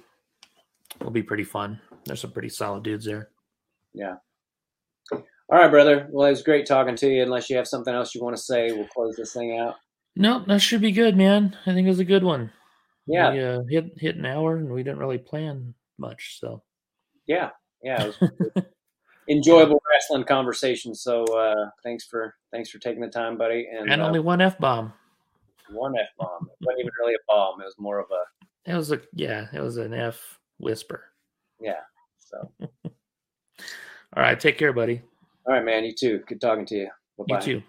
[1.03, 1.79] will be pretty fun.
[2.07, 3.29] There's some pretty solid dudes there.
[3.93, 4.17] Yeah.
[5.49, 6.09] All right, brother.
[6.11, 7.23] Well, it was great talking to you.
[7.23, 9.77] Unless you have something else you want to say, we'll close this thing out.
[10.17, 11.57] No, that should be good, man.
[11.67, 12.51] I think it was a good one.
[13.07, 13.33] Yeah.
[13.33, 16.39] We, uh, hit hit an hour, and we didn't really plan much.
[16.41, 16.63] So
[17.27, 17.51] Yeah,
[17.83, 18.65] yeah, it was
[19.29, 20.95] enjoyable wrestling conversation.
[20.95, 23.69] So uh, thanks for thanks for taking the time, buddy.
[23.71, 24.93] And, and uh, only one f bomb.
[25.71, 26.49] one f bomb.
[26.51, 27.61] It wasn't even really a bomb.
[27.61, 29.47] It was more of a It was a yeah.
[29.53, 31.05] It was an f whisper.
[31.61, 31.83] yeah.
[32.19, 32.51] So
[34.17, 35.03] All right, take care, buddy.
[35.47, 35.85] All right, man.
[35.85, 36.21] You too.
[36.27, 36.89] Good talking to you.
[37.19, 37.45] Bye-bye.
[37.45, 37.63] You too.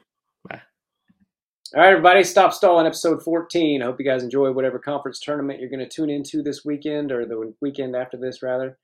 [1.76, 3.82] All right, everybody, stop stalling episode 14.
[3.82, 7.12] I hope you guys enjoy whatever conference tournament you're going to tune into this weekend
[7.12, 8.78] or the weekend after this, rather.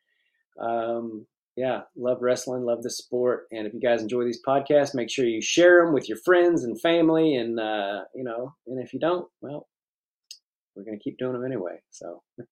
[0.60, 1.26] Um,
[1.56, 3.46] yeah, love wrestling, love the sport.
[3.54, 6.66] And if you guys enjoy these podcasts, make sure you share them with your friends
[6.66, 7.36] and family.
[7.36, 9.70] And, uh, you know, and if you don't, well,
[10.76, 11.82] we're going to keep doing them anyway.
[11.90, 12.22] So,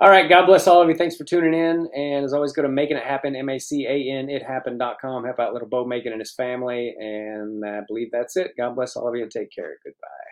[0.00, 0.96] all right, God bless all of you.
[0.96, 1.88] Thanks for tuning in.
[1.94, 5.24] And as always, go to Making It Happen, M A C A N, it happen.com.
[5.24, 6.94] Help out little Bo Macon and his family.
[6.98, 8.52] And I believe that's it.
[8.56, 9.76] God bless all of you and take care.
[9.84, 10.27] Goodbye.